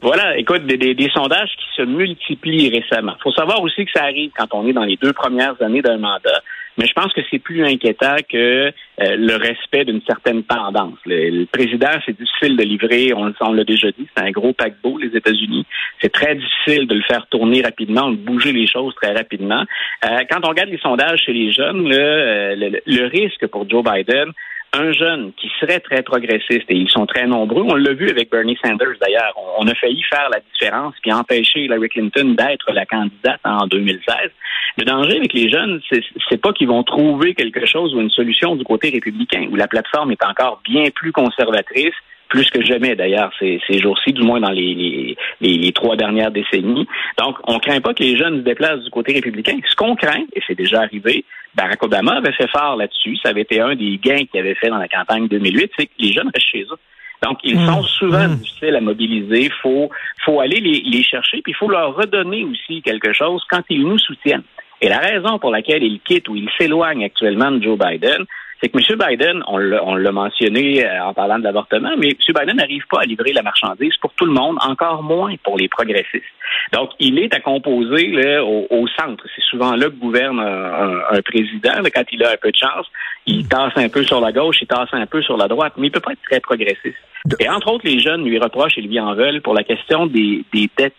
Voilà, 0.01 0.37
écoute, 0.37 0.65
des, 0.65 0.77
des, 0.77 1.09
sondages 1.09 1.49
qui 1.57 1.75
se 1.75 1.81
multiplient 1.81 2.69
récemment. 2.69 3.15
Il 3.19 3.21
faut 3.21 3.33
savoir 3.33 3.61
aussi 3.61 3.85
que 3.85 3.91
ça 3.93 4.03
arrive 4.03 4.31
quand 4.35 4.47
on 4.53 4.65
est 4.65 4.73
dans 4.73 4.85
les 4.85 4.95
deux 4.95 5.11
premières 5.11 5.61
années 5.61 5.81
d'un 5.81 5.97
mandat. 5.97 6.41
Mais 6.79 6.87
je 6.87 6.93
pense 6.93 7.11
que 7.11 7.19
c'est 7.29 7.39
plus 7.39 7.61
inquiétant 7.65 8.15
que 8.29 8.37
euh, 8.37 8.71
le 8.97 9.35
respect 9.35 9.83
d'une 9.83 10.01
certaine 10.07 10.43
tendance. 10.43 10.97
Le, 11.05 11.43
président, 11.45 11.89
c'est 12.05 12.17
difficile 12.17 12.55
de 12.55 12.63
livrer, 12.63 13.13
on, 13.13 13.33
on 13.41 13.51
l'a 13.51 13.65
déjà 13.65 13.91
dit, 13.91 14.07
c'est 14.15 14.23
un 14.23 14.31
gros 14.31 14.53
paquebot, 14.53 14.97
les 14.97 15.13
États-Unis. 15.15 15.65
C'est 16.01 16.13
très 16.13 16.35
difficile 16.35 16.87
de 16.87 16.95
le 16.95 17.01
faire 17.01 17.27
tourner 17.27 17.61
rapidement, 17.61 18.09
de 18.09 18.15
bouger 18.15 18.53
les 18.53 18.65
choses 18.65 18.95
très 18.95 19.13
rapidement. 19.13 19.65
Euh, 20.05 20.19
quand 20.31 20.39
on 20.45 20.49
regarde 20.49 20.69
les 20.69 20.77
sondages 20.77 21.19
chez 21.25 21.33
les 21.33 21.51
jeunes, 21.51 21.91
euh, 21.91 22.55
le, 22.55 22.79
le 22.85 23.05
risque 23.07 23.45
pour 23.47 23.69
Joe 23.69 23.83
Biden, 23.83 24.31
un 24.73 24.91
jeune 24.93 25.33
qui 25.33 25.49
serait 25.59 25.79
très 25.79 26.03
progressiste, 26.03 26.69
et 26.69 26.75
ils 26.75 26.89
sont 26.89 27.05
très 27.05 27.25
nombreux, 27.25 27.63
on 27.63 27.75
l'a 27.75 27.93
vu 27.93 28.09
avec 28.09 28.29
Bernie 28.29 28.57
Sanders 28.63 28.97
d'ailleurs, 29.01 29.33
on, 29.57 29.67
a 29.67 29.73
failli 29.75 30.01
faire 30.03 30.29
la 30.31 30.39
différence 30.39 30.93
puis 31.01 31.11
empêcher 31.11 31.61
Hillary 31.61 31.89
Clinton 31.89 32.35
d'être 32.37 32.71
la 32.71 32.85
candidate 32.85 33.39
en 33.43 33.67
2016. 33.67 34.31
Le 34.77 34.85
danger 34.85 35.17
avec 35.17 35.33
les 35.33 35.49
jeunes, 35.49 35.81
c'est 36.29 36.41
pas 36.41 36.53
qu'ils 36.53 36.67
vont 36.67 36.83
trouver 36.83 37.33
quelque 37.33 37.65
chose 37.65 37.93
ou 37.95 38.01
une 38.01 38.11
solution 38.11 38.55
du 38.55 38.63
côté 38.63 38.89
républicain, 38.89 39.47
où 39.51 39.55
la 39.55 39.67
plateforme 39.67 40.11
est 40.11 40.23
encore 40.23 40.61
bien 40.63 40.85
plus 40.93 41.11
conservatrice, 41.11 41.95
plus 42.29 42.49
que 42.51 42.63
jamais 42.63 42.95
d'ailleurs 42.95 43.31
ces, 43.39 43.59
jours-ci, 43.79 44.13
du 44.13 44.21
moins 44.21 44.39
dans 44.39 44.51
les, 44.51 45.17
les, 45.41 45.71
trois 45.73 45.95
dernières 45.95 46.31
décennies. 46.31 46.87
Donc, 47.17 47.37
on 47.47 47.59
craint 47.59 47.81
pas 47.81 47.93
que 47.93 48.03
les 48.03 48.15
jeunes 48.15 48.37
se 48.37 48.43
déplacent 48.43 48.83
du 48.83 48.91
côté 48.91 49.13
républicain. 49.13 49.57
Ce 49.67 49.75
qu'on 49.75 49.95
craint, 49.95 50.23
et 50.33 50.41
c'est 50.45 50.55
déjà 50.55 50.81
arrivé, 50.81 51.25
Barack 51.55 51.83
Obama 51.83 52.13
avait 52.17 52.31
fait 52.33 52.49
fort 52.49 52.75
là-dessus. 52.77 53.17
Ça 53.23 53.29
avait 53.29 53.41
été 53.41 53.59
un 53.61 53.75
des 53.75 53.97
gains 53.97 54.25
qu'il 54.25 54.39
avait 54.39 54.55
fait 54.55 54.69
dans 54.69 54.77
la 54.77 54.87
campagne 54.87 55.27
2008, 55.27 55.71
c'est 55.77 55.85
que 55.87 55.91
les 55.99 56.13
jeunes 56.13 56.29
restent 56.33 56.47
chez 56.51 56.61
eux. 56.63 56.77
Donc, 57.21 57.39
ils 57.43 57.59
Mmh. 57.59 57.65
sont 57.67 57.83
souvent 57.83 58.27
Mmh. 58.29 58.35
difficiles 58.35 58.75
à 58.75 58.81
mobiliser. 58.81 59.45
Il 59.45 59.51
faut, 59.61 59.89
faut 60.23 60.39
aller 60.39 60.61
les, 60.61 60.81
les 60.85 61.03
chercher, 61.03 61.41
puis 61.41 61.51
il 61.51 61.55
faut 61.55 61.69
leur 61.69 61.95
redonner 61.95 62.45
aussi 62.45 62.81
quelque 62.81 63.11
chose 63.11 63.43
quand 63.49 63.61
ils 63.69 63.81
nous 63.85 63.99
soutiennent. 63.99 64.43
Et 64.81 64.87
la 64.87 64.99
raison 64.99 65.37
pour 65.39 65.51
laquelle 65.51 65.83
ils 65.83 65.99
quittent 65.99 66.29
ou 66.29 66.37
ils 66.37 66.49
s'éloignent 66.57 67.03
actuellement 67.03 67.51
de 67.51 67.61
Joe 67.61 67.77
Biden, 67.77 68.23
c'est 68.61 68.69
que 68.69 68.77
M. 68.77 68.97
Biden, 69.09 69.43
on 69.47 69.57
l'a 69.57 69.83
on 69.85 69.95
l'a 69.95 70.11
mentionné 70.11 70.85
euh, 70.85 71.03
en 71.05 71.13
parlant 71.13 71.39
de 71.39 71.43
l'avortement, 71.43 71.91
mais 71.97 72.09
M. 72.09 72.15
Biden 72.37 72.57
n'arrive 72.57 72.83
pas 72.89 73.01
à 73.01 73.05
livrer 73.05 73.31
la 73.33 73.41
marchandise 73.41 73.95
pour 74.01 74.11
tout 74.13 74.25
le 74.25 74.31
monde, 74.33 74.57
encore 74.61 75.01
moins 75.03 75.35
pour 75.43 75.57
les 75.57 75.67
progressistes. 75.67 76.25
Donc, 76.73 76.89
il 76.99 77.19
est 77.19 77.33
à 77.33 77.39
composer 77.39 78.07
là, 78.07 78.43
au, 78.43 78.67
au 78.69 78.87
centre. 78.87 79.23
C'est 79.35 79.43
souvent 79.43 79.75
là 79.75 79.85
que 79.85 79.95
gouverne 79.95 80.39
un, 80.39 80.43
un- 80.43 81.01
un 81.17 81.21
président. 81.21 81.81
là, 81.81 81.89
quand 81.93 82.03
il 82.11 82.23
a 82.23 82.31
un 82.31 82.37
peu 82.41 82.51
de 82.51 82.57
chance, 82.57 82.85
il 83.25 83.47
tasse 83.47 83.73
un 83.77 83.89
peu 83.89 84.03
sur 84.03 84.19
la 84.19 84.31
gauche, 84.31 84.57
il 84.61 84.67
tasse 84.67 84.89
un 84.93 85.05
peu 85.05 85.21
sur 85.21 85.37
la 85.37 85.47
droite, 85.47 85.73
mais 85.77 85.87
il 85.87 85.91
peut 85.91 85.99
pas 85.99 86.11
être 86.13 86.21
très 86.29 86.39
progressiste. 86.39 86.97
Et 87.39 87.49
entre 87.49 87.71
autres, 87.71 87.85
les 87.85 87.99
jeunes 87.99 88.23
lui 88.23 88.39
reprochent 88.39 88.77
et 88.77 88.81
lui 88.81 88.99
en 88.99 89.13
veulent 89.13 89.41
pour 89.41 89.53
la 89.53 89.63
question 89.63 90.07
des, 90.07 90.43
des 90.53 90.69
dettes 90.77 90.93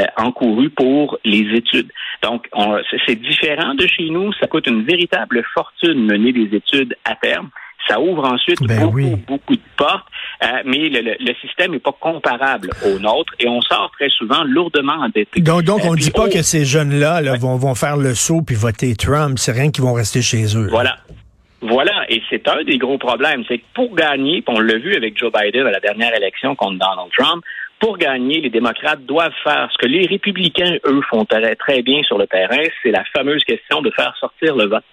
euh, 0.00 0.04
encourues 0.16 0.70
pour 0.70 1.18
les 1.24 1.56
études. 1.56 1.90
Donc, 2.22 2.46
on- 2.52 2.78
c'est- 3.06 3.14
différent 3.16 3.74
de 3.74 3.86
chez 3.86 4.08
nous. 4.10 4.32
Ça 4.34 4.46
coûte 4.46 4.66
une 4.66 4.84
véritable 4.84 5.42
fortune 5.54 6.04
mener 6.06 6.32
des 6.32 6.54
études 6.56 6.96
à 7.04 7.14
terme. 7.16 7.48
Ça 7.88 8.00
ouvre 8.00 8.24
ensuite 8.24 8.60
Ben 8.62 8.80
beaucoup, 8.80 8.96
oui. 8.96 9.14
beaucoup 9.28 9.54
de 9.54 9.60
portes, 9.76 10.06
euh, 10.42 10.46
mais 10.64 10.88
le, 10.88 11.00
le- 11.02 11.16
le 11.20 11.34
système 11.40 11.70
n'est 11.72 11.78
pas 11.78 11.94
comparable 11.98 12.70
au 12.84 12.98
nôtre 12.98 13.32
et 13.38 13.46
on 13.48 13.60
sort 13.60 13.90
très 13.96 14.08
souvent 14.08 14.42
lourdement 14.44 14.94
endetté. 14.94 15.40
Donc, 15.40 15.62
donc 15.62 15.80
Euh, 15.84 15.88
on 15.90 15.92
ne 15.92 15.98
dit 15.98 16.10
pas 16.10 16.28
que 16.28 16.42
ces 16.42 16.64
jeunes-là 16.64 17.20
là, 17.20 17.36
vont, 17.36 17.56
vont 17.56 17.74
faire 17.76 17.96
le 17.96 18.14
saut 18.14 18.42
puis 18.42 18.56
voter 18.56 18.96
Trump. 18.96 19.38
C'est 19.38 19.52
rien 19.52 19.70
qu'ils 19.70 19.84
vont 19.84 19.92
rester 19.92 20.20
chez 20.20 20.56
eux. 20.56 20.66
Voilà. 20.68 20.96
Voilà, 21.62 22.04
et 22.10 22.22
c'est 22.28 22.46
un 22.48 22.62
des 22.64 22.76
gros 22.76 22.98
problèmes, 22.98 23.42
c'est 23.48 23.58
que 23.58 23.64
pour 23.74 23.94
gagner, 23.96 24.42
puis 24.42 24.54
on 24.54 24.60
l'a 24.60 24.76
vu 24.76 24.94
avec 24.94 25.16
Joe 25.18 25.32
Biden 25.32 25.66
à 25.66 25.70
la 25.70 25.80
dernière 25.80 26.14
élection 26.14 26.54
contre 26.54 26.78
Donald 26.78 27.10
Trump, 27.16 27.42
pour 27.78 27.98
gagner, 27.98 28.40
les 28.40 28.50
démocrates 28.50 29.04
doivent 29.04 29.34
faire 29.44 29.68
ce 29.72 29.78
que 29.78 29.86
les 29.86 30.06
républicains, 30.06 30.76
eux, 30.86 31.00
font 31.10 31.24
très, 31.24 31.54
très 31.56 31.82
bien 31.82 32.02
sur 32.02 32.18
le 32.18 32.26
terrain, 32.26 32.62
c'est 32.82 32.90
la 32.90 33.04
fameuse 33.16 33.44
question 33.44 33.82
de 33.82 33.90
faire 33.90 34.14
sortir 34.18 34.56
le 34.56 34.66
vote. 34.66 34.84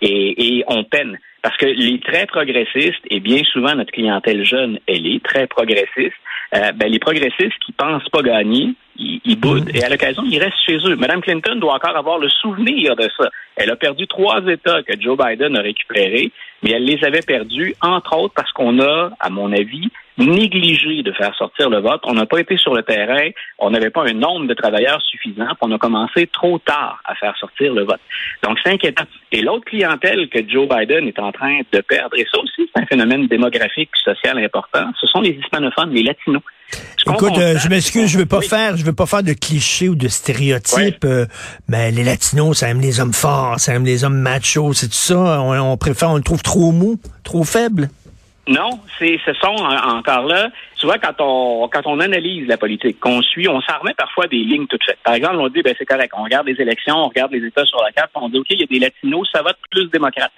Et, 0.00 0.58
et 0.58 0.64
on 0.66 0.84
peine. 0.84 1.18
Parce 1.42 1.56
que 1.56 1.66
les 1.66 1.98
très 1.98 2.26
progressistes, 2.26 3.04
et 3.10 3.18
bien 3.18 3.42
souvent 3.52 3.74
notre 3.74 3.90
clientèle 3.90 4.44
jeune, 4.44 4.78
elle 4.86 5.06
est 5.06 5.22
très 5.24 5.46
progressiste, 5.46 6.14
euh, 6.54 6.70
ben, 6.72 6.90
les 6.90 6.98
progressistes 6.98 7.58
qui 7.64 7.72
pensent 7.72 8.08
pas 8.10 8.22
gagner, 8.22 8.74
ils, 8.96 9.20
ils 9.24 9.38
boudent. 9.38 9.70
Et 9.74 9.82
à 9.82 9.88
l'occasion, 9.88 10.22
ils 10.24 10.38
restent 10.38 10.64
chez 10.64 10.76
eux. 10.86 10.94
Mme 10.96 11.20
Clinton 11.22 11.56
doit 11.56 11.74
encore 11.74 11.96
avoir 11.96 12.18
le 12.18 12.28
souvenir 12.28 12.94
de 12.94 13.08
ça. 13.16 13.28
Elle 13.56 13.70
a 13.70 13.76
perdu 13.76 14.06
trois 14.06 14.40
États 14.46 14.82
que 14.82 15.00
Joe 15.00 15.16
Biden 15.18 15.56
a 15.56 15.62
récupérés, 15.62 16.30
mais 16.62 16.72
elle 16.72 16.84
les 16.84 17.02
avait 17.04 17.22
perdus, 17.22 17.74
entre 17.80 18.16
autres, 18.18 18.34
parce 18.36 18.52
qu'on 18.52 18.78
a, 18.80 19.10
à 19.18 19.30
mon 19.30 19.52
avis, 19.52 19.88
négligé 20.18 21.02
de 21.02 21.12
faire 21.12 21.34
sortir 21.36 21.70
le 21.70 21.80
vote. 21.80 22.00
On 22.04 22.14
n'a 22.14 22.26
pas 22.26 22.38
été 22.40 22.56
sur 22.56 22.74
le 22.74 22.82
terrain, 22.82 23.28
on 23.58 23.70
n'avait 23.70 23.90
pas 23.90 24.02
un 24.06 24.12
nombre 24.12 24.46
de 24.46 24.54
travailleurs 24.54 25.00
suffisant, 25.02 25.46
puis 25.46 25.56
on 25.62 25.72
a 25.72 25.78
commencé 25.78 26.26
trop 26.26 26.58
tard 26.58 27.00
à 27.04 27.14
faire 27.14 27.36
sortir 27.38 27.72
le 27.74 27.84
vote. 27.84 28.00
Donc, 28.42 28.58
c'est 28.62 28.70
inquiétant. 28.72 29.04
Et 29.32 29.40
l'autre 29.42 29.64
clientèle 29.64 30.28
que 30.28 30.38
Joe 30.48 30.68
Biden 30.68 31.06
est 31.08 31.18
en 31.18 31.32
train 31.32 31.60
de 31.72 31.80
perdre, 31.80 32.16
et 32.18 32.26
ça 32.30 32.38
aussi, 32.40 32.68
c'est 32.74 32.82
un 32.82 32.86
phénomène 32.86 33.26
démographique 33.26 33.90
social 34.04 34.38
important, 34.38 34.90
ce 35.00 35.06
sont 35.06 35.20
les 35.20 35.30
hispanophones, 35.30 35.92
les 35.92 36.02
latinos. 36.02 36.42
Ce 36.96 37.10
Écoute, 37.10 37.36
euh, 37.36 37.58
je 37.58 37.68
m'excuse, 37.68 38.08
je 38.10 38.18
veux 38.18 38.24
pas 38.26 38.38
Oui. 38.38 38.48
faire, 38.48 38.76
je 38.78 38.84
veux 38.84 38.94
pas 38.94 39.04
faire 39.04 39.22
de 39.22 39.34
clichés 39.34 39.90
ou 39.90 39.94
de 39.94 40.08
stéréotypes. 40.08 41.04
euh, 41.04 41.26
mais 41.68 41.90
les 41.90 42.02
latinos, 42.02 42.58
ça 42.58 42.68
aime 42.68 42.80
les 42.80 42.98
hommes 43.00 43.12
forts, 43.12 43.60
ça 43.60 43.74
aime 43.74 43.84
les 43.84 44.04
hommes 44.04 44.16
machos, 44.18 44.72
c'est 44.72 44.86
tout 44.86 44.94
ça. 44.94 45.42
On, 45.42 45.58
on 45.72 45.76
préfère, 45.76 46.10
on 46.10 46.16
le 46.16 46.22
trouve 46.22 46.42
trop 46.42 46.72
mou, 46.72 46.98
trop 47.24 47.44
faible. 47.44 47.88
Non, 48.48 48.70
c'est 48.98 49.20
ce 49.24 49.32
sont 49.34 49.54
en- 49.54 49.98
encore 49.98 50.26
là. 50.26 50.50
Tu 50.78 50.86
vois, 50.86 50.98
quand 50.98 51.14
on 51.20 51.68
quand 51.68 51.86
on 51.86 52.00
analyse 52.00 52.48
la 52.48 52.56
politique, 52.56 52.98
qu'on 52.98 53.22
suit, 53.22 53.48
on 53.48 53.60
s'en 53.60 53.78
remet 53.78 53.94
parfois 53.94 54.26
des 54.26 54.38
lignes 54.38 54.66
toutes 54.66 54.82
faites. 54.84 54.98
Par 55.04 55.14
exemple, 55.14 55.36
on 55.36 55.48
dit 55.48 55.62
ben 55.62 55.74
c'est 55.78 55.84
correct, 55.86 56.12
on 56.16 56.24
regarde 56.24 56.48
les 56.48 56.60
élections, 56.60 56.96
on 56.96 57.08
regarde 57.08 57.30
les 57.32 57.46
États 57.46 57.64
sur 57.66 57.80
la 57.82 57.92
carte, 57.92 58.10
on 58.16 58.28
dit 58.28 58.38
OK, 58.38 58.46
il 58.50 58.60
y 58.60 58.64
a 58.64 58.66
des 58.66 58.80
latinos, 58.80 59.28
ça 59.32 59.42
vote 59.42 59.56
plus 59.70 59.88
démocrate. 59.90 60.32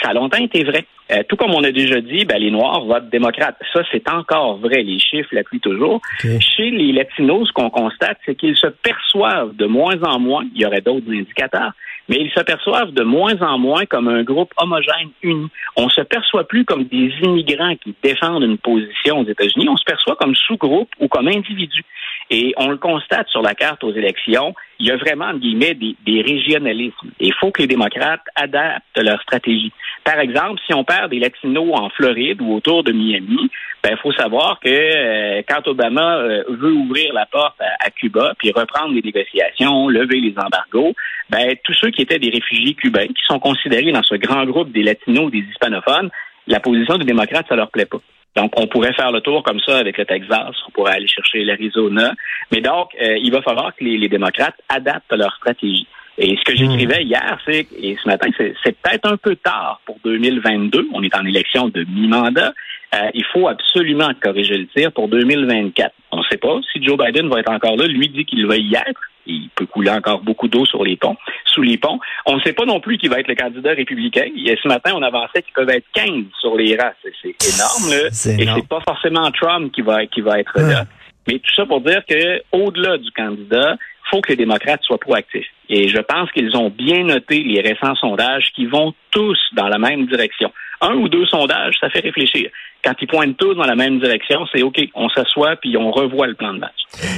Ça 0.00 0.10
a 0.10 0.14
longtemps 0.14 0.38
été 0.42 0.64
vrai. 0.64 0.84
Euh, 1.12 1.22
tout 1.28 1.36
comme 1.36 1.52
on 1.52 1.62
a 1.62 1.70
déjà 1.70 2.00
dit, 2.00 2.24
ben, 2.24 2.38
les 2.38 2.50
Noirs 2.50 2.80
votent 2.84 3.10
démocrate. 3.10 3.56
Ça, 3.72 3.82
c'est 3.92 4.08
encore 4.08 4.56
vrai. 4.56 4.82
Les 4.82 4.98
chiffres 4.98 5.28
l'appuient 5.32 5.60
toujours. 5.60 6.00
Chez 6.40 6.70
les 6.70 6.92
Latinos, 6.92 7.46
ce 7.48 7.52
qu'on 7.52 7.70
constate, 7.70 8.18
c'est 8.24 8.34
qu'ils 8.34 8.56
se 8.56 8.66
perçoivent 8.68 9.54
de 9.54 9.66
moins 9.66 10.00
en 10.02 10.18
moins, 10.18 10.44
il 10.54 10.60
y 10.62 10.66
aurait 10.66 10.80
d'autres 10.80 11.08
indicateurs, 11.12 11.72
mais 12.08 12.16
ils 12.20 12.30
se 12.30 12.40
perçoivent 12.40 12.92
de 12.92 13.02
moins 13.02 13.40
en 13.40 13.58
moins 13.58 13.86
comme 13.86 14.08
un 14.08 14.22
groupe 14.22 14.52
homogène 14.56 15.10
uni. 15.22 15.48
On 15.76 15.88
se 15.88 16.00
perçoit 16.02 16.44
plus 16.44 16.64
comme 16.64 16.84
des 16.84 17.12
immigrants 17.22 17.76
qui 17.76 17.94
défendent 18.02 18.44
une 18.44 18.58
position 18.58 19.20
aux 19.20 19.26
États-Unis, 19.26 19.68
on 19.68 19.76
se 19.76 19.84
perçoit 19.84 20.16
comme 20.16 20.34
sous-groupe 20.34 20.90
ou 21.00 21.08
comme 21.08 21.28
individu. 21.28 21.84
Et 22.34 22.54
on 22.56 22.70
le 22.70 22.78
constate 22.78 23.28
sur 23.28 23.42
la 23.42 23.54
carte 23.54 23.84
aux 23.84 23.92
élections, 23.92 24.54
il 24.80 24.86
y 24.86 24.90
a 24.90 24.96
vraiment, 24.96 25.26
en 25.26 25.34
guillemets, 25.34 25.74
des, 25.74 26.22
régionalismes. 26.22 27.10
Il 27.20 27.34
faut 27.34 27.50
que 27.50 27.60
les 27.60 27.68
démocrates 27.68 28.22
adaptent 28.34 28.96
leur 28.96 29.20
stratégie. 29.20 29.70
Par 30.02 30.18
exemple, 30.18 30.58
si 30.66 30.72
on 30.72 30.82
perd 30.82 31.10
des 31.10 31.18
latinos 31.18 31.78
en 31.78 31.90
Floride 31.90 32.40
ou 32.40 32.54
autour 32.54 32.84
de 32.84 32.92
Miami, 32.92 33.50
ben 33.82 33.90
il 33.92 33.98
faut 33.98 34.12
savoir 34.12 34.58
que 34.60 34.70
euh, 34.70 35.42
quand 35.46 35.68
Obama 35.68 36.16
euh, 36.20 36.42
veut 36.48 36.72
ouvrir 36.72 37.12
la 37.12 37.26
porte 37.26 37.60
à, 37.60 37.90
Cuba 37.90 38.32
puis 38.38 38.50
reprendre 38.50 38.94
les 38.94 39.02
négociations, 39.02 39.88
lever 39.88 40.20
les 40.20 40.34
embargos, 40.38 40.94
ben 41.28 41.54
tous 41.64 41.74
ceux 41.74 41.90
qui 41.90 42.00
étaient 42.00 42.18
des 42.18 42.30
réfugiés 42.30 42.72
cubains 42.74 43.08
qui 43.08 43.22
sont 43.26 43.40
considérés 43.40 43.92
dans 43.92 44.02
ce 44.02 44.14
grand 44.14 44.46
groupe 44.46 44.72
des 44.72 44.82
latinos 44.82 45.30
des 45.30 45.44
hispanophones, 45.50 46.08
la 46.46 46.60
position 46.60 46.96
des 46.96 47.04
démocrates 47.04 47.46
ça 47.48 47.56
leur 47.56 47.70
plaît 47.70 47.84
pas. 47.84 48.00
Donc, 48.36 48.52
on 48.56 48.66
pourrait 48.66 48.94
faire 48.94 49.12
le 49.12 49.20
tour 49.20 49.42
comme 49.42 49.60
ça 49.60 49.78
avec 49.78 49.98
le 49.98 50.06
Texas, 50.06 50.56
on 50.66 50.70
pourrait 50.70 50.94
aller 50.94 51.06
chercher 51.06 51.44
l'Arizona. 51.44 52.12
Mais 52.50 52.60
donc, 52.60 52.88
euh, 53.00 53.18
il 53.18 53.30
va 53.30 53.42
falloir 53.42 53.74
que 53.76 53.84
les, 53.84 53.98
les 53.98 54.08
démocrates 54.08 54.56
adaptent 54.68 55.14
leur 55.14 55.34
stratégie. 55.36 55.86
Et 56.18 56.36
ce 56.36 56.44
que 56.44 56.56
j'écrivais 56.56 57.04
hier, 57.04 57.38
c'est, 57.46 57.66
et 57.78 57.96
ce 58.02 58.06
matin, 58.06 58.28
c'est, 58.36 58.54
c'est 58.62 58.76
peut-être 58.80 59.10
un 59.10 59.16
peu 59.16 59.34
tard 59.36 59.80
pour 59.86 59.96
2022. 60.04 60.88
On 60.92 61.02
est 61.02 61.14
en 61.16 61.24
élection 61.24 61.68
de 61.68 61.84
mi-mandat. 61.84 62.52
Euh, 62.94 63.10
il 63.14 63.24
faut 63.32 63.48
absolument 63.48 64.10
corriger 64.20 64.58
le 64.58 64.66
tir 64.66 64.92
pour 64.92 65.08
2024. 65.08 65.92
On 66.10 66.18
ne 66.18 66.22
sait 66.30 66.36
pas 66.36 66.60
si 66.70 66.82
Joe 66.84 66.98
Biden 66.98 67.28
va 67.28 67.40
être 67.40 67.50
encore 67.50 67.76
là. 67.76 67.86
Lui 67.86 68.08
dit 68.08 68.26
qu'il 68.26 68.46
va 68.46 68.56
y 68.56 68.74
être. 68.74 69.00
Il 69.26 69.48
peut 69.54 69.66
couler 69.66 69.90
encore 69.90 70.20
beaucoup 70.20 70.48
d'eau 70.48 70.64
sur 70.66 70.84
les 70.84 70.96
ponts, 70.96 71.16
sous 71.46 71.62
les 71.62 71.78
ponts. 71.78 71.98
On 72.26 72.36
ne 72.36 72.40
sait 72.42 72.52
pas 72.52 72.64
non 72.64 72.80
plus 72.80 72.98
qui 72.98 73.08
va 73.08 73.20
être 73.20 73.28
le 73.28 73.34
candidat 73.34 73.70
républicain. 73.70 74.26
Et 74.46 74.56
ce 74.62 74.68
matin, 74.68 74.92
on 74.94 75.02
avançait 75.02 75.42
qu'ils 75.42 75.54
peuvent 75.54 75.70
être 75.70 75.86
15 75.94 76.24
sur 76.40 76.56
les 76.56 76.76
rangs. 76.76 76.92
C'est, 77.02 77.28
énorme, 77.54 77.90
là. 77.90 78.08
C'est 78.10 78.34
Et 78.38 78.42
énorme. 78.42 78.60
c'est 78.60 78.68
pas 78.68 78.80
forcément 78.80 79.30
Trump 79.30 79.72
qui 79.72 79.82
va, 79.82 80.06
qui 80.06 80.20
va 80.20 80.40
être 80.40 80.58
là. 80.58 80.84
Mais 81.28 81.34
tout 81.38 81.54
ça 81.54 81.66
pour 81.66 81.80
dire 81.80 82.02
que, 82.08 82.42
au-delà 82.52 82.98
du 82.98 83.10
candidat, 83.12 83.76
faut 84.12 84.20
que 84.20 84.28
les 84.30 84.36
démocrates 84.36 84.82
soient 84.82 84.98
proactifs. 84.98 85.46
Et 85.70 85.88
je 85.88 85.98
pense 85.98 86.30
qu'ils 86.32 86.54
ont 86.56 86.68
bien 86.70 87.02
noté 87.04 87.42
les 87.42 87.60
récents 87.62 87.94
sondages 87.96 88.52
qui 88.54 88.66
vont 88.66 88.92
tous 89.10 89.38
dans 89.56 89.68
la 89.68 89.78
même 89.78 90.06
direction. 90.06 90.52
Un 90.82 90.94
ou 90.96 91.08
deux 91.08 91.24
sondages, 91.26 91.76
ça 91.80 91.88
fait 91.90 92.00
réfléchir. 92.00 92.50
Quand 92.84 92.94
ils 93.00 93.06
pointent 93.06 93.36
tous 93.36 93.54
dans 93.54 93.64
la 93.64 93.76
même 93.76 94.00
direction, 94.00 94.40
c'est 94.52 94.62
OK, 94.62 94.80
on 94.94 95.08
s'assoit 95.10 95.54
puis 95.56 95.76
on 95.76 95.90
revoit 95.92 96.26
le 96.26 96.34
plan 96.34 96.52
de 96.52 96.58
match. 96.58 96.74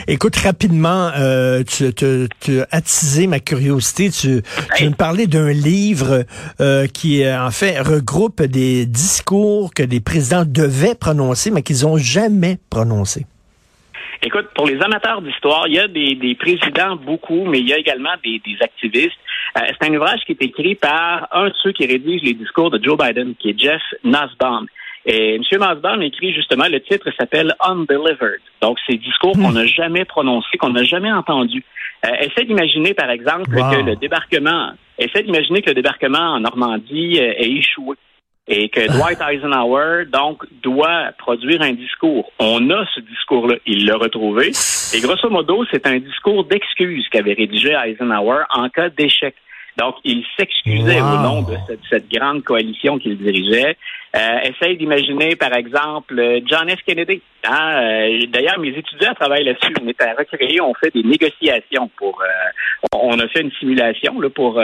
Écoute, 0.07 0.37
rapidement, 0.37 1.11
euh, 1.19 1.63
tu, 1.65 1.93
tu- 1.95 2.29
tu 2.41 2.61
as 2.61 2.67
attisé 2.71 3.27
ma 3.27 3.41
curiosité. 3.41 4.11
Tu, 4.11 4.43
tu 4.77 4.85
Hey. 4.85 4.91
me 4.91 4.95
parlais 4.95 5.27
d'un 5.27 5.51
livre 5.51 6.25
euh, 6.61 6.87
qui, 6.87 7.25
euh, 7.25 7.43
en 7.43 7.51
fait, 7.51 7.81
regroupe 7.81 8.43
des 8.43 8.85
discours 8.85 9.73
que 9.73 9.83
les 9.83 10.01
présidents 10.01 10.45
devaient 10.47 10.95
prononcer, 10.95 11.51
mais 11.51 11.63
qu'ils 11.63 11.87
ont 11.87 11.97
jamais 11.97 12.59
prononcés. 12.71 13.25
Écoute, 14.23 14.47
pour 14.55 14.67
les 14.67 14.81
amateurs 14.81 15.21
d'histoire, 15.23 15.67
il 15.69 15.75
y 15.75 15.79
a 15.79 15.89
des, 15.89 16.15
des 16.15 16.35
présidents 16.35 16.97
beaucoup, 16.97 17.45
mais 17.45 17.59
il 17.61 17.69
y 17.69 17.73
a 17.75 17.79
également 17.79 18.15
des, 18.25 18.41
des 18.45 18.57
activistes. 18.61 19.19
Euh, 19.57 19.61
c'est 19.69 19.89
un 19.89 19.95
ouvrage 19.95 20.21
qui 20.27 20.33
est 20.33 20.43
écrit 20.43 20.75
par 20.75 21.29
un 21.33 21.49
de 21.49 21.55
ceux 21.63 21.73
qui 21.73 21.87
rédigent 21.87 22.25
les 22.25 22.35
discours 22.35 22.71
de 22.71 22.83
Joe 22.83 22.97
Biden, 22.99 23.35
qui 23.39 23.51
est 23.51 23.59
Jeff 23.59 23.83
Nussbaum. 24.03 24.67
Et 25.07 25.35
M. 25.35 25.43
Nussbaum 25.53 26.03
écrit 26.03 26.33
justement, 26.33 26.65
le 26.71 26.81
titre 26.81 27.11
s'appelle 27.19 27.55
Undelivered. 27.61 28.41
Donc, 28.63 28.79
ces 28.89 28.97
discours 28.97 29.33
qu'on 29.33 29.53
n'a 29.53 29.67
jamais 29.67 30.05
prononcés, 30.07 30.57
qu'on 30.59 30.71
n'a 30.71 30.85
jamais 30.85 31.13
entendus. 31.13 31.65
Euh, 32.07 32.11
essaie 32.21 32.45
d'imaginer, 32.45 32.95
par 32.95 33.11
exemple, 33.11 33.51
Wow. 33.55 33.71
que 33.71 33.77
le 33.83 33.97
débarquement, 33.97 34.73
essaie 34.99 35.23
d'imaginer 35.23 35.61
que 35.63 35.71
le 35.71 35.75
débarquement 35.75 36.19
en 36.37 36.41
Normandie 36.41 37.19
euh, 37.21 37.33
ait 37.37 37.51
échoué 37.51 37.97
et 38.47 38.69
que 38.69 38.81
Dwight 38.99 39.19
Eisenhower, 39.21 40.05
donc, 40.07 40.45
doit 40.63 41.13
produire 41.19 41.63
un 41.63 41.73
discours. 41.73 42.31
On 42.39 42.71
a 42.71 42.85
ce 42.95 43.01
discours-là. 43.01 43.57
Il 43.67 43.87
l'a 43.87 43.97
retrouvé. 43.97 44.51
Et 44.95 45.01
grosso 45.01 45.29
modo, 45.31 45.65
c'est 45.71 45.87
un 45.87 45.99
discours 45.99 46.45
d'excuse 46.45 47.07
qu'avait 47.11 47.35
rédigé 47.35 47.73
Eisenhower 47.85 48.45
en 48.51 48.69
cas 48.69 48.91
d'échec. 48.91 49.35
Donc, 49.77 49.97
il 50.05 50.25
s'excusait 50.39 51.01
Wow. 51.01 51.07
au 51.09 51.23
nom 51.23 51.43
de 51.43 51.57
cette, 51.67 51.81
cette 51.91 52.09
grande 52.11 52.45
coalition 52.45 52.99
qu'il 52.99 53.17
dirigeait. 53.19 53.77
Euh, 54.15 54.39
essaye 54.45 54.77
d'imaginer, 54.77 55.35
par 55.35 55.53
exemple, 55.55 56.15
John 56.47 56.71
F. 56.71 56.83
Kennedy. 56.87 57.21
Hein? 57.43 57.83
Euh, 57.83 58.27
d'ailleurs, 58.29 58.61
mes 58.61 58.69
étudiants 58.69 59.13
travaillent 59.15 59.45
là-dessus. 59.45 59.75
On 59.83 59.89
est 59.89 60.01
à 60.01 60.15
recréer, 60.15 60.61
on 60.61 60.73
fait 60.75 60.95
des 60.95 61.03
négociations 61.03 61.91
pour. 61.97 62.23
Euh, 62.23 62.97
on 62.97 63.19
a 63.19 63.27
fait 63.29 63.41
une 63.41 63.51
simulation 63.53 64.21
là, 64.21 64.31
pour 64.31 64.63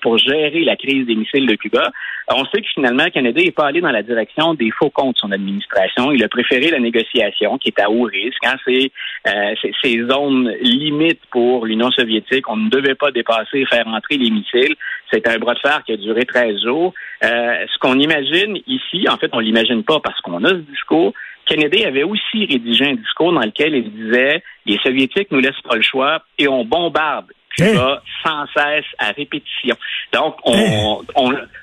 pour 0.00 0.18
gérer 0.18 0.60
la 0.60 0.76
crise 0.76 1.06
des 1.06 1.16
missiles 1.16 1.46
de 1.46 1.56
Cuba. 1.56 1.90
On 2.30 2.44
sait 2.46 2.60
que 2.60 2.68
finalement, 2.72 3.06
Kennedy 3.12 3.46
n'est 3.46 3.50
pas 3.50 3.66
allé 3.66 3.80
dans 3.80 3.90
la 3.90 4.02
direction 4.02 4.54
des 4.54 4.70
faux 4.70 4.90
comptes 4.90 5.14
de 5.14 5.18
son 5.18 5.32
administration. 5.32 6.12
Il 6.12 6.22
a 6.22 6.28
préféré 6.28 6.70
la 6.70 6.78
négociation, 6.78 7.58
qui 7.58 7.68
est 7.68 7.80
à 7.80 7.90
haut 7.90 8.02
risque. 8.02 8.44
Hein? 8.44 8.56
C'est 8.64 9.72
ces 9.82 10.06
zones 10.06 10.50
limites 10.60 11.22
pour 11.30 11.66
l'Union 11.66 11.90
soviétique. 11.90 12.48
On 12.48 12.56
ne 12.56 12.70
devait 12.70 12.94
pas 12.94 13.10
dépasser 13.10 13.64
faire 13.66 13.88
entrer 13.88 14.18
les 14.18 14.30
missiles. 14.30 14.76
C'est 15.12 15.26
un 15.26 15.38
bras 15.38 15.54
de 15.54 15.60
fer 15.60 15.82
qui 15.84 15.92
a 15.92 15.96
duré 15.96 16.24
13 16.24 16.62
jours. 16.62 16.92
ce 17.22 17.78
qu'on 17.78 17.98
imagine 17.98 18.58
ici, 18.66 19.08
en 19.08 19.16
fait, 19.16 19.30
on 19.32 19.40
l'imagine 19.40 19.82
pas 19.82 20.00
parce 20.00 20.20
qu'on 20.20 20.44
a 20.44 20.48
ce 20.50 20.54
discours. 20.54 21.14
Kennedy 21.46 21.84
avait 21.84 22.02
aussi 22.02 22.44
rédigé 22.44 22.84
un 22.84 22.94
discours 22.94 23.32
dans 23.32 23.40
lequel 23.40 23.74
il 23.74 23.90
disait 23.90 24.42
les 24.66 24.78
Soviétiques 24.78 25.30
nous 25.30 25.40
laissent 25.40 25.62
pas 25.66 25.76
le 25.76 25.82
choix 25.82 26.22
et 26.38 26.46
on 26.46 26.64
bombarde 26.64 27.32
Cuba 27.58 28.02
sans 28.24 28.46
cesse 28.54 28.84
à 28.98 29.10
répétition. 29.12 29.76
Donc, 30.12 30.36
on, 30.44 31.02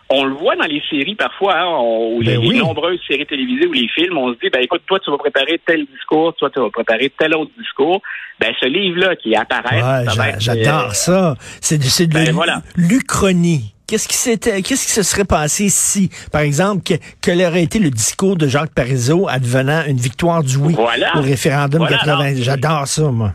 on, 0.09 0.25
le 0.25 0.33
voit 0.35 0.55
dans 0.55 0.65
les 0.65 0.81
séries 0.89 1.15
parfois, 1.15 1.57
hein, 1.57 1.65
on, 1.67 2.19
ben 2.19 2.39
les, 2.41 2.59
nombreuses 2.59 2.99
séries 3.07 3.25
télévisées 3.25 3.67
ou 3.67 3.73
les 3.73 3.87
films, 3.89 4.17
on 4.17 4.33
se 4.33 4.39
dit, 4.39 4.49
ben 4.49 4.61
écoute, 4.61 4.83
toi, 4.85 4.99
tu 4.99 5.09
vas 5.09 5.17
préparer 5.17 5.59
tel 5.65 5.85
discours, 5.85 6.33
toi, 6.35 6.49
tu 6.49 6.59
vas 6.59 6.69
préparer 6.69 7.11
tel 7.17 7.35
autre 7.35 7.51
discours. 7.57 8.01
Ben, 8.39 8.53
ce 8.59 8.65
livre-là 8.65 9.15
qui 9.15 9.35
apparaît... 9.35 10.05
J'adore 10.39 10.93
ça. 10.93 11.35
C'est 11.61 11.77
de, 11.77 12.13
ben, 12.13 12.61
l'Uchronie. 12.75 13.73
Qu'est-ce 13.87 14.07
qui 14.07 14.17
s'était, 14.17 14.63
qu'est-ce 14.63 14.87
qui 14.87 14.91
se 14.91 15.03
serait 15.03 15.25
passé 15.25 15.69
si, 15.69 16.09
par 16.31 16.41
exemple, 16.41 16.81
que, 16.83 16.95
quel 17.21 17.39
aurait 17.43 17.61
été 17.61 17.77
le 17.77 17.91
discours 17.91 18.35
de 18.35 18.47
Jacques 18.47 18.73
Parizeau 18.73 19.27
advenant 19.27 19.83
une 19.87 19.97
victoire 19.97 20.43
du 20.43 20.57
oui 20.57 20.75
au 20.75 21.21
référendum 21.21 21.87
80? 21.87 22.35
J'adore 22.37 22.87
ça, 22.87 23.03
moi. 23.11 23.33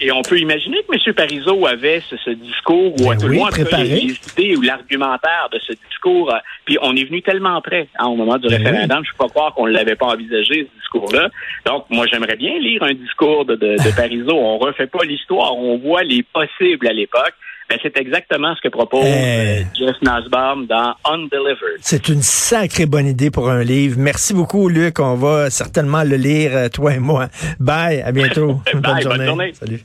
Et 0.00 0.10
on 0.10 0.22
peut 0.22 0.38
imaginer 0.38 0.78
que 0.82 0.94
M. 0.94 1.14
Parizeau 1.14 1.66
avait 1.66 2.02
ce, 2.08 2.30
discours, 2.30 2.94
ou 3.00 3.10
à 3.10 3.14
ben 3.14 3.20
tout 3.20 3.28
le 3.28 3.36
moins 3.36 3.50
les 3.50 4.18
idées 4.36 4.56
ou 4.56 4.62
l'argumentaire 4.62 5.48
de 5.52 5.58
ce 5.60 5.72
discours. 5.88 6.34
Euh, 6.34 6.38
puis 6.64 6.78
on 6.82 6.96
est 6.96 7.04
venu 7.04 7.22
tellement 7.22 7.60
près 7.60 7.88
hein, 7.98 8.06
au 8.06 8.16
moment 8.16 8.38
du 8.38 8.48
ben 8.48 8.56
référendum, 8.56 9.04
je 9.04 9.10
ne 9.10 9.12
peux 9.12 9.24
pas 9.24 9.28
croire 9.28 9.54
qu'on 9.54 9.66
ne 9.66 9.72
l'avait 9.72 9.94
pas 9.94 10.06
envisagé, 10.06 10.68
ce 10.70 10.80
discours-là. 10.80 11.28
Donc, 11.66 11.84
moi, 11.90 12.06
j'aimerais 12.10 12.36
bien 12.36 12.58
lire 12.58 12.82
un 12.82 12.94
discours 12.94 13.44
de, 13.44 13.54
de, 13.54 13.76
de 13.76 13.96
Parizeau. 13.96 14.34
On 14.34 14.58
refait 14.58 14.86
pas 14.86 15.04
l'histoire, 15.04 15.56
on 15.56 15.78
voit 15.78 16.02
les 16.02 16.22
possibles 16.22 16.88
à 16.88 16.92
l'époque. 16.92 17.34
Ben, 17.68 17.78
c'est 17.82 17.96
exactement 17.98 18.54
ce 18.56 18.60
que 18.60 18.68
propose 18.68 19.04
euh, 19.06 19.62
Jeff 19.78 19.96
Nasbaum 20.02 20.66
dans 20.66 20.94
Undelivered. 21.04 21.78
C'est 21.80 22.08
une 22.08 22.22
sacrée 22.22 22.86
bonne 22.86 23.06
idée 23.06 23.30
pour 23.30 23.48
un 23.48 23.62
livre. 23.62 23.96
Merci 23.98 24.34
beaucoup, 24.34 24.68
Luc. 24.68 25.00
On 25.00 25.14
va 25.14 25.50
certainement 25.50 26.02
le 26.02 26.16
lire, 26.16 26.50
euh, 26.54 26.68
toi 26.68 26.94
et 26.94 26.98
moi. 26.98 27.28
Bye, 27.58 28.02
à 28.02 28.12
bientôt. 28.12 28.60
bonne, 28.74 29.00
journée. 29.00 29.52
Salut. 29.54 29.80